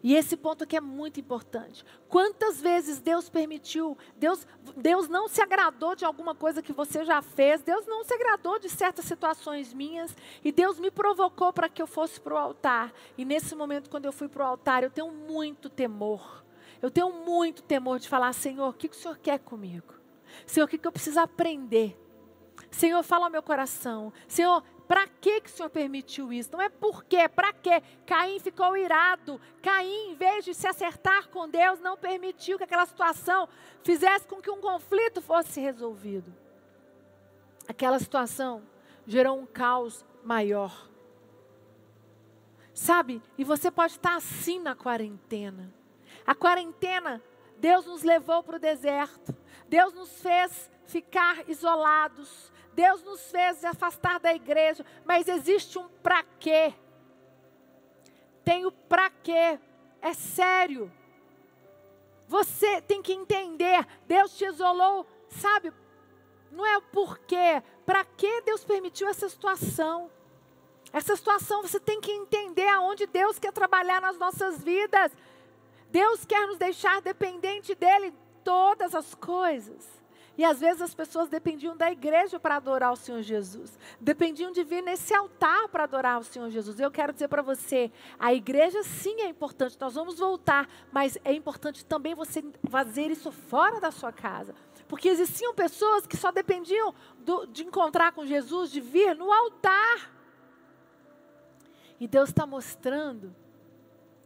E 0.02 0.16
esse 0.16 0.38
ponto 0.38 0.64
aqui 0.64 0.78
é 0.78 0.82
muito 0.82 1.20
importante. 1.20 1.84
Quantas 2.08 2.62
vezes 2.62 3.00
Deus 3.00 3.30
permitiu, 3.30 3.98
Deus, 4.16 4.48
Deus 4.78 5.10
não 5.10 5.28
se 5.28 5.42
agradou 5.42 5.94
de 5.94 6.06
alguma 6.06 6.34
coisa 6.34 6.62
que 6.62 6.72
você 6.72 7.04
já 7.04 7.22
fez, 7.22 7.62
Deus 7.62 7.86
não 7.86 8.04
se 8.04 8.14
agradou 8.14 8.58
de 8.58 8.70
certas 8.70 9.06
situações 9.06 9.74
minhas, 9.74 10.16
e 10.44 10.52
Deus 10.52 10.80
me 10.80 10.90
provocou 10.90 11.52
para 11.52 11.68
que 11.68 11.82
eu 11.82 11.88
fosse 11.88 12.20
para 12.20 12.34
o 12.34 12.38
altar. 12.38 12.94
E 13.18 13.26
nesse 13.26 13.54
momento, 13.56 13.90
quando 13.90 14.06
eu 14.06 14.14
fui 14.14 14.30
para 14.30 14.44
o 14.44 14.48
altar, 14.48 14.84
eu 14.84 14.90
tenho 14.90 15.12
muito 15.12 15.70
temor. 15.70 16.46
Eu 16.82 16.90
tenho 16.90 17.12
muito 17.12 17.62
temor 17.62 18.00
de 18.00 18.08
falar, 18.08 18.32
Senhor, 18.32 18.70
o 18.70 18.74
que, 18.74 18.88
que 18.88 18.96
o 18.96 19.00
Senhor 19.00 19.18
quer 19.18 19.40
comigo? 19.40 19.99
Senhor, 20.46 20.66
o 20.66 20.68
que, 20.68 20.80
eu 20.86 20.92
preciso 20.92 21.20
aprender? 21.20 21.98
Senhor, 22.72 23.02
fala 23.04 23.26
ao 23.26 23.32
meu 23.32 23.42
coração. 23.42 24.14
Senhor, 24.28 24.64
para 24.88 25.08
que, 25.08 25.42
que 25.42 25.50
o 25.50 25.54
Senhor 25.54 25.70
permitiu 25.70 26.34
isso? 26.34 26.52
Não 26.52 26.62
é 26.62 26.70
por 26.70 27.04
quê, 27.04 27.28
para 27.30 27.54
quê? 27.54 27.82
Caim 28.06 28.40
ficou 28.40 28.76
irado. 28.76 29.40
Caim, 29.62 30.12
em 30.12 30.16
vez 30.16 30.46
de 30.46 30.54
se 30.54 30.68
acertar 30.68 31.30
com 31.30 31.48
Deus, 31.48 31.80
não 31.80 31.98
permitiu 31.98 32.58
que 32.58 32.64
aquela 32.64 32.86
situação 32.86 33.48
fizesse 33.84 34.28
com 34.28 34.42
que 34.42 34.50
um 34.50 34.60
conflito 34.60 35.22
fosse 35.22 35.60
resolvido. 35.60 36.34
Aquela 37.68 38.00
situação 38.00 38.64
gerou 39.06 39.40
um 39.40 39.46
caos 39.46 40.04
maior. 40.24 40.90
Sabe? 42.74 43.22
E 43.38 43.44
você 43.44 43.70
pode 43.70 43.94
estar 43.94 44.16
assim 44.16 44.60
na 44.60 44.74
quarentena. 44.74 45.72
A 46.26 46.34
quarentena, 46.34 47.22
Deus 47.60 47.86
nos 47.86 48.04
levou 48.04 48.42
para 48.42 48.56
o 48.56 48.60
deserto. 48.60 49.36
Deus 49.68 49.94
nos 49.94 50.22
fez 50.22 50.70
ficar 50.86 51.48
isolados. 51.50 52.52
Deus 52.74 53.04
nos 53.04 53.30
fez 53.30 53.64
afastar 53.66 54.20
da 54.20 54.34
igreja, 54.34 54.86
mas 55.06 55.28
existe 55.28 55.78
um 55.78 55.90
para 56.02 56.24
quê. 56.40 56.74
Tem 58.44 58.66
o 58.66 58.72
para 58.72 59.10
quê. 59.10 59.60
É 60.02 60.14
sério. 60.14 60.92
Você 62.28 62.82
tem 62.82 63.02
que 63.02 63.12
entender, 63.12 63.86
Deus 64.08 64.38
te 64.38 64.46
isolou, 64.46 65.06
sabe? 65.30 65.74
Não 66.52 66.66
é 66.66 66.78
o 66.78 66.82
porquê, 66.82 67.62
para 67.86 68.06
que 68.06 68.42
Deus 68.42 68.64
permitiu 68.64 69.08
essa 69.08 69.28
situação. 69.28 70.10
Essa 70.94 71.16
situação 71.16 71.62
você 71.62 71.80
tem 71.80 72.00
que 72.00 72.12
entender 72.12 72.68
aonde 72.68 73.06
Deus 73.06 73.38
quer 73.38 73.52
trabalhar 73.52 74.02
nas 74.02 74.18
nossas 74.18 74.64
vidas. 74.64 75.12
Deus 75.90 76.26
quer 76.26 76.48
nos 76.48 76.58
deixar 76.58 77.02
dependente 77.02 77.74
dele 77.76 78.14
todas 78.44 78.94
as 78.96 79.14
coisas. 79.16 80.00
E 80.40 80.46
às 80.46 80.62
vezes 80.62 80.82
as 80.82 80.96
pessoas 80.96 81.28
dependiam 81.28 81.76
da 81.76 81.92
igreja 81.92 82.40
para 82.40 82.56
adorar 82.56 82.94
o 82.94 82.96
Senhor 82.96 83.22
Jesus. 83.22 83.78
Dependiam 84.00 84.54
de 84.54 84.64
vir 84.64 84.82
nesse 84.82 85.14
altar 85.14 85.68
para 85.68 85.84
adorar 85.84 86.18
o 86.18 86.24
Senhor 86.24 86.50
Jesus. 86.50 86.80
Eu 86.80 86.90
quero 86.90 87.12
dizer 87.12 87.28
para 87.28 87.42
você, 87.42 87.92
a 88.18 88.34
igreja 88.34 88.82
sim 88.82 89.20
é 89.20 89.28
importante, 89.28 89.76
nós 89.82 89.96
vamos 89.96 90.18
voltar, 90.18 90.70
mas 90.94 91.18
é 91.26 91.34
importante 91.34 91.84
também 91.84 92.16
você 92.16 92.42
fazer 92.70 93.12
isso 93.12 93.34
fora 93.34 93.82
da 93.82 93.92
sua 93.92 94.14
casa. 94.14 94.56
Porque 94.88 95.10
existiam 95.10 95.54
pessoas 95.54 96.08
que 96.08 96.16
só 96.16 96.32
dependiam 96.32 96.96
do, 97.18 97.46
de 97.46 97.66
encontrar 97.66 98.14
com 98.14 98.26
Jesus, 98.26 98.72
de 98.72 98.80
vir 98.80 99.18
no 99.18 99.34
altar. 99.34 100.10
E 102.00 102.08
Deus 102.08 102.30
está 102.30 102.46
mostrando 102.46 103.36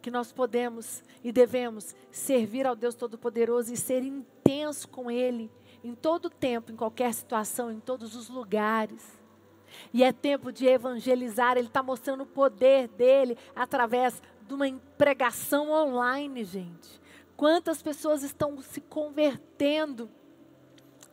que 0.04 0.12
nós 0.12 0.34
podemos 0.34 1.02
e 1.24 1.32
devemos 1.32 1.96
servir 2.12 2.68
ao 2.68 2.76
Deus 2.76 2.94
Todo-Poderoso 2.94 3.74
e 3.74 3.78
ser 3.78 4.04
intenso 4.04 4.86
com 4.90 5.10
Ele 5.10 5.50
em 5.82 5.96
todo 5.96 6.30
tempo, 6.30 6.74
em 6.74 6.76
qualquer 6.76 7.14
situação, 7.14 7.72
em 7.72 7.80
todos 7.80 8.14
os 8.14 8.28
lugares. 8.28 9.02
E 9.94 10.04
é 10.04 10.12
tempo 10.12 10.52
de 10.52 10.68
evangelizar, 10.68 11.58
ele 11.58 11.68
está 11.68 11.82
mostrando 11.82 12.24
o 12.24 12.28
poder 12.28 12.90
dele 12.90 13.38
através 13.56 14.22
de 14.46 14.54
uma 14.54 14.70
pregação 14.98 15.72
online, 15.72 16.44
gente. 16.44 17.02
Quantas 17.38 17.82
pessoas 17.82 18.24
estão 18.24 18.62
se 18.62 18.82
convertendo 18.82 20.12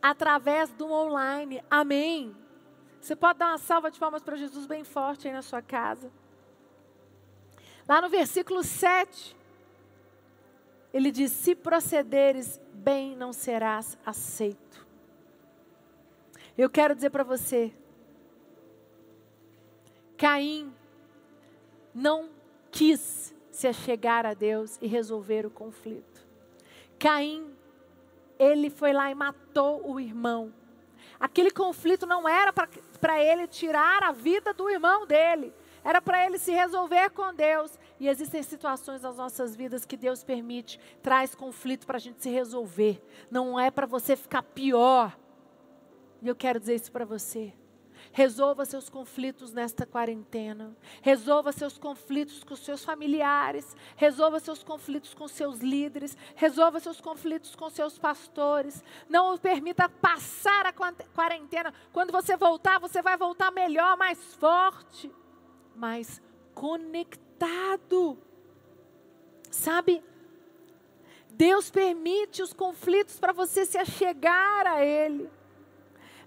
através 0.01 0.69
do 0.71 0.91
online? 0.91 1.63
Amém. 1.71 2.35
Você 2.99 3.15
pode 3.15 3.39
dar 3.39 3.47
uma 3.47 3.57
salva 3.57 3.89
de 3.89 3.97
palmas 3.97 4.21
para 4.21 4.35
Jesus 4.35 4.65
bem 4.65 4.83
forte 4.83 5.29
aí 5.29 5.33
na 5.33 5.41
sua 5.41 5.61
casa. 5.61 6.11
Lá 7.91 7.99
no 7.99 8.07
versículo 8.07 8.63
7, 8.63 9.35
ele 10.93 11.11
diz: 11.11 11.29
Se 11.29 11.53
procederes 11.53 12.57
bem 12.73 13.17
não 13.17 13.33
serás 13.33 13.97
aceito. 14.05 14.87
Eu 16.57 16.69
quero 16.69 16.95
dizer 16.95 17.09
para 17.09 17.25
você, 17.25 17.69
Caim 20.17 20.73
não 21.93 22.29
quis 22.71 23.35
se 23.51 23.67
achegar 23.67 24.25
a 24.25 24.33
Deus 24.33 24.77
e 24.81 24.87
resolver 24.87 25.45
o 25.45 25.51
conflito. 25.51 26.25
Caim, 26.97 27.53
ele 28.39 28.69
foi 28.69 28.93
lá 28.93 29.11
e 29.11 29.15
matou 29.15 29.85
o 29.85 29.99
irmão. 29.99 30.53
Aquele 31.19 31.51
conflito 31.51 32.05
não 32.05 32.25
era 32.25 32.53
para 32.53 33.21
ele 33.21 33.47
tirar 33.47 34.01
a 34.01 34.13
vida 34.13 34.53
do 34.53 34.69
irmão 34.69 35.05
dele 35.05 35.53
era 35.83 36.01
para 36.01 36.25
ele 36.25 36.37
se 36.37 36.51
resolver 36.51 37.09
com 37.11 37.33
Deus. 37.33 37.77
E 37.99 38.07
existem 38.07 38.41
situações 38.43 39.01
nas 39.01 39.17
nossas 39.17 39.55
vidas 39.55 39.85
que 39.85 39.97
Deus 39.97 40.23
permite, 40.23 40.79
traz 41.01 41.35
conflito 41.35 41.85
para 41.85 41.97
a 41.97 41.99
gente 41.99 42.21
se 42.21 42.29
resolver. 42.29 43.03
Não 43.29 43.59
é 43.59 43.69
para 43.71 43.87
você 43.87 44.15
ficar 44.15 44.43
pior. 44.43 45.17
E 46.21 46.27
eu 46.27 46.35
quero 46.35 46.59
dizer 46.59 46.75
isso 46.75 46.91
para 46.91 47.05
você. 47.05 47.53
Resolva 48.11 48.65
seus 48.65 48.89
conflitos 48.89 49.53
nesta 49.53 49.85
quarentena. 49.85 50.75
Resolva 51.01 51.51
seus 51.51 51.77
conflitos 51.77 52.43
com 52.43 52.55
seus 52.55 52.83
familiares. 52.83 53.75
Resolva 53.95 54.39
seus 54.39 54.63
conflitos 54.63 55.13
com 55.13 55.27
seus 55.27 55.59
líderes. 55.59 56.17
Resolva 56.35 56.79
seus 56.79 56.99
conflitos 56.99 57.55
com 57.55 57.69
seus 57.69 57.97
pastores. 57.97 58.83
Não 59.07 59.37
permita 59.37 59.87
passar 59.87 60.65
a 60.65 60.73
quarentena. 60.73 61.73
Quando 61.93 62.11
você 62.11 62.35
voltar, 62.35 62.79
você 62.79 63.01
vai 63.01 63.15
voltar 63.15 63.51
melhor, 63.51 63.95
mais 63.95 64.35
forte 64.35 65.11
mais 65.81 66.21
conectado. 66.53 68.15
Sabe? 69.49 70.03
Deus 71.31 71.71
permite 71.71 72.43
os 72.43 72.53
conflitos 72.53 73.19
para 73.19 73.33
você 73.33 73.65
se 73.65 73.79
achegar 73.79 74.67
a 74.67 74.85
Ele. 74.85 75.27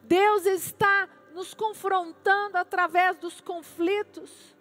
Deus 0.02 0.44
está 0.44 1.08
nos 1.32 1.54
confrontando 1.54 2.58
através 2.58 3.16
dos 3.16 3.40
conflitos, 3.40 4.56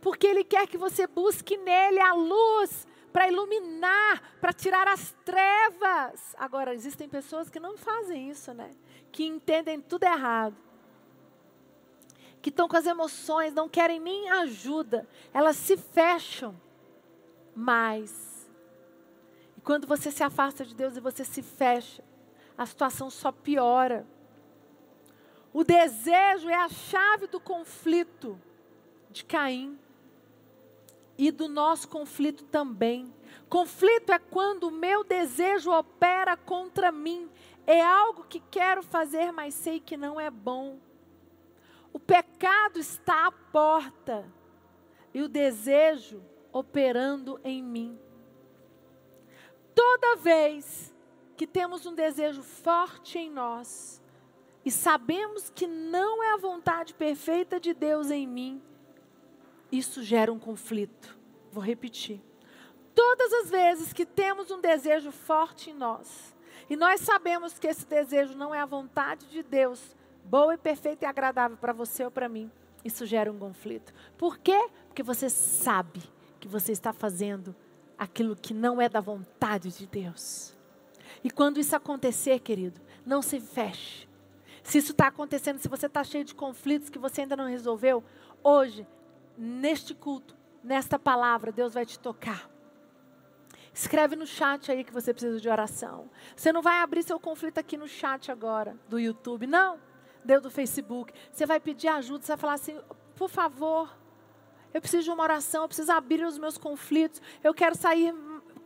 porque 0.00 0.26
Ele 0.26 0.44
quer 0.44 0.68
que 0.68 0.78
você 0.78 1.06
busque 1.06 1.56
nele 1.56 2.00
a 2.00 2.14
luz 2.14 2.86
para 3.12 3.28
iluminar, 3.28 4.36
para 4.40 4.52
tirar 4.52 4.86
as 4.86 5.12
trevas. 5.24 6.34
Agora, 6.38 6.72
existem 6.72 7.08
pessoas 7.08 7.50
que 7.50 7.58
não 7.58 7.76
fazem 7.76 8.30
isso, 8.30 8.54
né? 8.54 8.70
Que 9.10 9.24
entendem 9.24 9.80
tudo 9.80 10.04
errado 10.04 10.67
que 12.48 12.50
estão 12.50 12.66
com 12.66 12.78
as 12.78 12.86
emoções, 12.86 13.52
não 13.52 13.68
querem 13.68 14.00
nem 14.00 14.30
ajuda, 14.30 15.06
elas 15.34 15.54
se 15.54 15.76
fecham 15.76 16.58
mais. 17.54 18.50
E 19.54 19.60
quando 19.60 19.86
você 19.86 20.10
se 20.10 20.22
afasta 20.22 20.64
de 20.64 20.74
Deus 20.74 20.96
e 20.96 21.00
você 21.00 21.26
se 21.26 21.42
fecha, 21.42 22.02
a 22.56 22.64
situação 22.64 23.10
só 23.10 23.30
piora. 23.30 24.06
O 25.52 25.62
desejo 25.62 26.48
é 26.48 26.54
a 26.54 26.70
chave 26.70 27.26
do 27.26 27.38
conflito 27.38 28.40
de 29.10 29.26
Caim 29.26 29.78
e 31.18 31.30
do 31.30 31.48
nosso 31.48 31.86
conflito 31.86 32.44
também. 32.44 33.12
Conflito 33.50 34.10
é 34.10 34.18
quando 34.18 34.68
o 34.68 34.70
meu 34.70 35.04
desejo 35.04 35.70
opera 35.70 36.34
contra 36.34 36.90
mim. 36.90 37.28
É 37.66 37.82
algo 37.82 38.24
que 38.24 38.40
quero 38.40 38.82
fazer, 38.82 39.32
mas 39.32 39.52
sei 39.52 39.80
que 39.80 39.98
não 39.98 40.18
é 40.18 40.30
bom. 40.30 40.78
O 41.98 42.00
pecado 42.00 42.78
está 42.78 43.26
à 43.26 43.32
porta 43.32 44.24
e 45.12 45.20
o 45.20 45.28
desejo 45.28 46.22
operando 46.52 47.40
em 47.42 47.60
mim. 47.60 47.98
Toda 49.74 50.14
vez 50.14 50.94
que 51.36 51.44
temos 51.44 51.86
um 51.86 51.94
desejo 51.96 52.40
forte 52.40 53.18
em 53.18 53.28
nós 53.28 54.00
e 54.64 54.70
sabemos 54.70 55.50
que 55.50 55.66
não 55.66 56.22
é 56.22 56.34
a 56.34 56.36
vontade 56.36 56.94
perfeita 56.94 57.58
de 57.58 57.74
Deus 57.74 58.12
em 58.12 58.28
mim, 58.28 58.62
isso 59.72 60.00
gera 60.00 60.32
um 60.32 60.38
conflito. 60.38 61.18
Vou 61.50 61.64
repetir. 61.64 62.22
Todas 62.94 63.32
as 63.32 63.50
vezes 63.50 63.92
que 63.92 64.06
temos 64.06 64.52
um 64.52 64.60
desejo 64.60 65.10
forte 65.10 65.70
em 65.70 65.74
nós, 65.74 66.32
e 66.70 66.76
nós 66.76 67.00
sabemos 67.00 67.58
que 67.58 67.66
esse 67.66 67.84
desejo 67.84 68.36
não 68.36 68.54
é 68.54 68.60
a 68.60 68.66
vontade 68.66 69.26
de 69.26 69.42
Deus, 69.42 69.96
boa 70.28 70.54
e 70.54 70.58
perfeita 70.58 71.04
e 71.04 71.08
agradável 71.08 71.56
para 71.56 71.72
você 71.72 72.04
ou 72.04 72.10
para 72.10 72.28
mim, 72.28 72.50
isso 72.84 73.06
gera 73.06 73.32
um 73.32 73.38
conflito. 73.38 73.92
Por 74.16 74.38
quê? 74.38 74.68
Porque 74.86 75.02
você 75.02 75.30
sabe 75.30 76.02
que 76.38 76.46
você 76.46 76.72
está 76.72 76.92
fazendo 76.92 77.54
aquilo 77.98 78.36
que 78.36 78.54
não 78.54 78.80
é 78.80 78.88
da 78.88 79.00
vontade 79.00 79.70
de 79.70 79.86
Deus. 79.86 80.54
E 81.24 81.30
quando 81.30 81.58
isso 81.58 81.74
acontecer, 81.74 82.38
querido, 82.40 82.80
não 83.04 83.22
se 83.22 83.40
feche. 83.40 84.06
Se 84.62 84.78
isso 84.78 84.92
está 84.92 85.08
acontecendo, 85.08 85.58
se 85.58 85.68
você 85.68 85.86
está 85.86 86.04
cheio 86.04 86.24
de 86.24 86.34
conflitos 86.34 86.90
que 86.90 86.98
você 86.98 87.22
ainda 87.22 87.36
não 87.36 87.48
resolveu, 87.48 88.04
hoje, 88.42 88.86
neste 89.36 89.94
culto, 89.94 90.36
nesta 90.62 90.98
palavra, 90.98 91.50
Deus 91.50 91.74
vai 91.74 91.86
te 91.86 91.98
tocar. 91.98 92.48
Escreve 93.72 94.14
no 94.14 94.26
chat 94.26 94.70
aí 94.70 94.84
que 94.84 94.92
você 94.92 95.12
precisa 95.14 95.40
de 95.40 95.48
oração. 95.48 96.10
Você 96.36 96.52
não 96.52 96.60
vai 96.60 96.80
abrir 96.80 97.02
seu 97.02 97.18
conflito 97.18 97.58
aqui 97.58 97.76
no 97.76 97.88
chat 97.88 98.30
agora, 98.30 98.76
do 98.88 98.98
YouTube, 98.98 99.46
não. 99.46 99.87
Deu 100.28 100.42
do 100.42 100.50
Facebook. 100.50 101.10
Você 101.32 101.46
vai 101.46 101.58
pedir 101.58 101.88
ajuda, 101.88 102.22
você 102.22 102.32
vai 102.32 102.36
falar 102.36 102.52
assim: 102.52 102.78
por 103.16 103.30
favor, 103.30 103.96
eu 104.74 104.80
preciso 104.82 105.04
de 105.04 105.10
uma 105.10 105.22
oração, 105.22 105.62
eu 105.62 105.68
preciso 105.68 105.90
abrir 105.90 106.22
os 106.22 106.36
meus 106.36 106.58
conflitos, 106.58 107.22
eu 107.42 107.54
quero 107.54 107.74
sair 107.74 108.14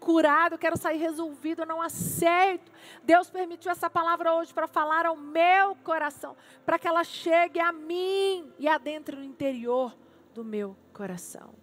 curado, 0.01 0.57
eu 0.57 0.59
quero 0.59 0.77
sair 0.77 0.98
resolvido, 0.98 1.62
eu 1.62 1.66
não 1.66 1.81
aceito. 1.81 2.72
Deus 3.05 3.31
permitiu 3.31 3.70
essa 3.70 3.88
palavra 3.88 4.35
hoje 4.35 4.53
para 4.53 4.66
falar 4.66 5.07
ao 5.07 5.14
meu 5.14 5.77
coração, 5.85 6.37
para 6.66 6.81
que 6.81 6.88
ela 6.88 7.05
chegue 7.05 7.61
a 7.61 7.70
mim 7.70 8.53
e 8.59 8.66
adentre 8.66 9.14
no 9.14 9.22
interior 9.22 9.96
do 10.35 10.44
meu 10.44 10.77
coração. 10.92 11.55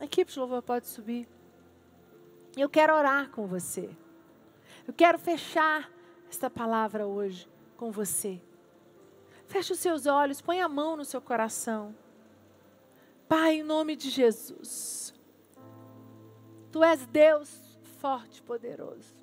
A 0.00 0.04
equipe 0.04 0.30
de 0.30 0.38
louvor 0.38 0.62
pode 0.62 0.86
subir. 0.86 1.28
Eu 2.56 2.68
quero 2.68 2.94
orar 2.94 3.28
com 3.30 3.44
você. 3.48 3.90
Eu 4.86 4.94
quero 4.94 5.18
fechar 5.18 5.90
esta 6.30 6.48
palavra 6.48 7.08
hoje 7.08 7.48
com 7.76 7.90
você. 7.90 8.40
Feche 9.46 9.72
os 9.72 9.78
seus 9.78 10.06
olhos, 10.06 10.40
põe 10.40 10.60
a 10.60 10.68
mão 10.68 10.96
no 10.96 11.04
seu 11.04 11.20
coração. 11.20 11.94
Pai, 13.28 13.56
em 13.56 13.62
nome 13.62 13.96
de 13.96 14.10
Jesus. 14.10 15.14
Tu 16.70 16.82
és 16.82 17.06
Deus 17.06 17.78
forte 17.98 18.38
e 18.38 18.42
poderoso. 18.42 19.14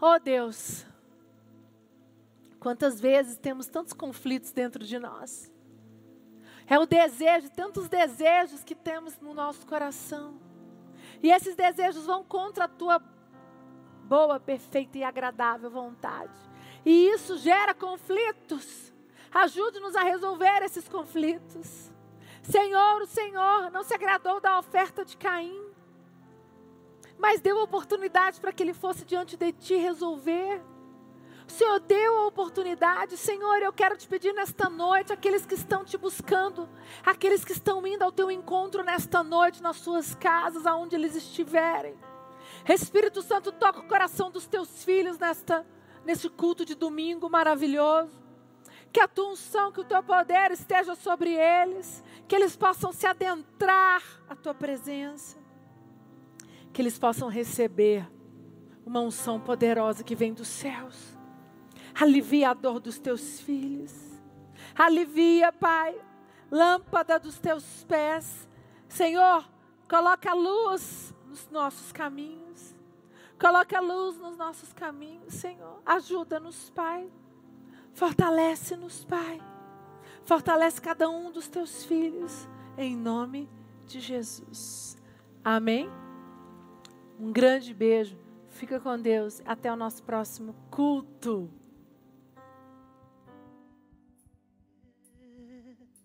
Oh 0.00 0.18
Deus, 0.18 0.84
quantas 2.58 3.00
vezes 3.00 3.36
temos 3.36 3.66
tantos 3.66 3.92
conflitos 3.92 4.50
dentro 4.52 4.84
de 4.84 4.98
nós. 4.98 5.52
É 6.66 6.78
o 6.78 6.86
desejo, 6.86 7.50
tantos 7.50 7.88
desejos 7.88 8.64
que 8.64 8.74
temos 8.74 9.18
no 9.20 9.34
nosso 9.34 9.66
coração. 9.66 10.40
E 11.22 11.30
esses 11.30 11.54
desejos 11.54 12.06
vão 12.06 12.24
contra 12.24 12.64
a 12.64 12.68
tua 12.68 13.00
boa, 14.04 14.40
perfeita 14.40 14.98
e 14.98 15.04
agradável 15.04 15.70
vontade. 15.70 16.51
E 16.84 17.08
isso 17.08 17.36
gera 17.38 17.74
conflitos. 17.74 18.92
Ajude-nos 19.32 19.96
a 19.96 20.02
resolver 20.02 20.62
esses 20.62 20.88
conflitos. 20.88 21.90
Senhor, 22.42 23.02
o 23.02 23.06
Senhor 23.06 23.70
não 23.70 23.82
se 23.82 23.94
agradou 23.94 24.40
da 24.40 24.58
oferta 24.58 25.04
de 25.04 25.16
Caim, 25.16 25.64
mas 27.18 27.40
deu 27.40 27.62
oportunidade 27.62 28.40
para 28.40 28.52
que 28.52 28.62
ele 28.62 28.74
fosse 28.74 29.04
diante 29.04 29.36
de 29.36 29.52
ti 29.52 29.76
resolver. 29.76 30.60
O 31.46 31.50
Senhor 31.52 31.80
deu 31.80 32.18
a 32.18 32.26
oportunidade. 32.26 33.16
Senhor, 33.16 33.62
eu 33.62 33.72
quero 33.72 33.96
te 33.96 34.08
pedir 34.08 34.32
nesta 34.32 34.68
noite, 34.68 35.12
aqueles 35.12 35.46
que 35.46 35.54
estão 35.54 35.84
te 35.84 35.96
buscando, 35.96 36.68
aqueles 37.04 37.44
que 37.44 37.52
estão 37.52 37.86
indo 37.86 38.02
ao 38.02 38.10
teu 38.10 38.30
encontro 38.30 38.82
nesta 38.82 39.22
noite, 39.22 39.62
nas 39.62 39.76
suas 39.76 40.14
casas, 40.14 40.66
aonde 40.66 40.96
eles 40.96 41.14
estiverem. 41.14 41.94
Espírito 42.68 43.22
Santo, 43.22 43.52
toca 43.52 43.80
o 43.80 43.88
coração 43.88 44.30
dos 44.30 44.46
teus 44.46 44.82
filhos 44.84 45.18
nesta, 45.18 45.66
neste 46.04 46.28
culto 46.28 46.64
de 46.64 46.74
domingo 46.74 47.28
maravilhoso. 47.28 48.20
Que 48.92 49.00
a 49.00 49.08
tua 49.08 49.30
unção, 49.30 49.72
que 49.72 49.80
o 49.80 49.84
teu 49.84 50.02
poder 50.02 50.50
esteja 50.50 50.94
sobre 50.94 51.32
eles, 51.32 52.04
que 52.28 52.36
eles 52.36 52.56
possam 52.56 52.92
se 52.92 53.06
adentrar 53.06 54.02
à 54.28 54.36
tua 54.36 54.52
presença, 54.52 55.38
que 56.72 56.82
eles 56.82 56.98
possam 56.98 57.28
receber 57.28 58.06
uma 58.84 59.00
unção 59.00 59.40
poderosa 59.40 60.04
que 60.04 60.14
vem 60.14 60.34
dos 60.34 60.48
céus 60.48 61.12
Alivia 61.94 62.50
a 62.50 62.54
dor 62.54 62.80
dos 62.80 62.98
teus 62.98 63.40
filhos. 63.40 63.92
Alivia, 64.74 65.52
Pai, 65.52 65.94
lâmpada 66.50 67.18
dos 67.18 67.38
teus 67.38 67.84
pés. 67.84 68.48
Senhor, 68.88 69.48
coloca 69.88 70.32
luz 70.32 71.14
nos 71.26 71.48
nossos 71.50 71.92
caminhos. 71.92 72.71
Coloca 73.42 73.80
luz 73.80 74.18
nos 74.18 74.36
nossos 74.36 74.72
caminhos, 74.72 75.34
Senhor. 75.34 75.82
Ajuda-nos, 75.84 76.70
Pai. 76.70 77.10
Fortalece-nos, 77.92 79.04
Pai. 79.04 79.42
Fortalece 80.24 80.80
cada 80.80 81.10
um 81.10 81.32
dos 81.32 81.48
teus 81.48 81.84
filhos, 81.84 82.48
em 82.78 82.96
nome 82.96 83.50
de 83.84 83.98
Jesus. 83.98 84.96
Amém? 85.44 85.90
Um 87.18 87.32
grande 87.32 87.74
beijo. 87.74 88.16
Fica 88.48 88.78
com 88.78 88.96
Deus. 88.96 89.42
Até 89.44 89.72
o 89.72 89.76
nosso 89.76 90.04
próximo 90.04 90.54
culto. 90.70 91.50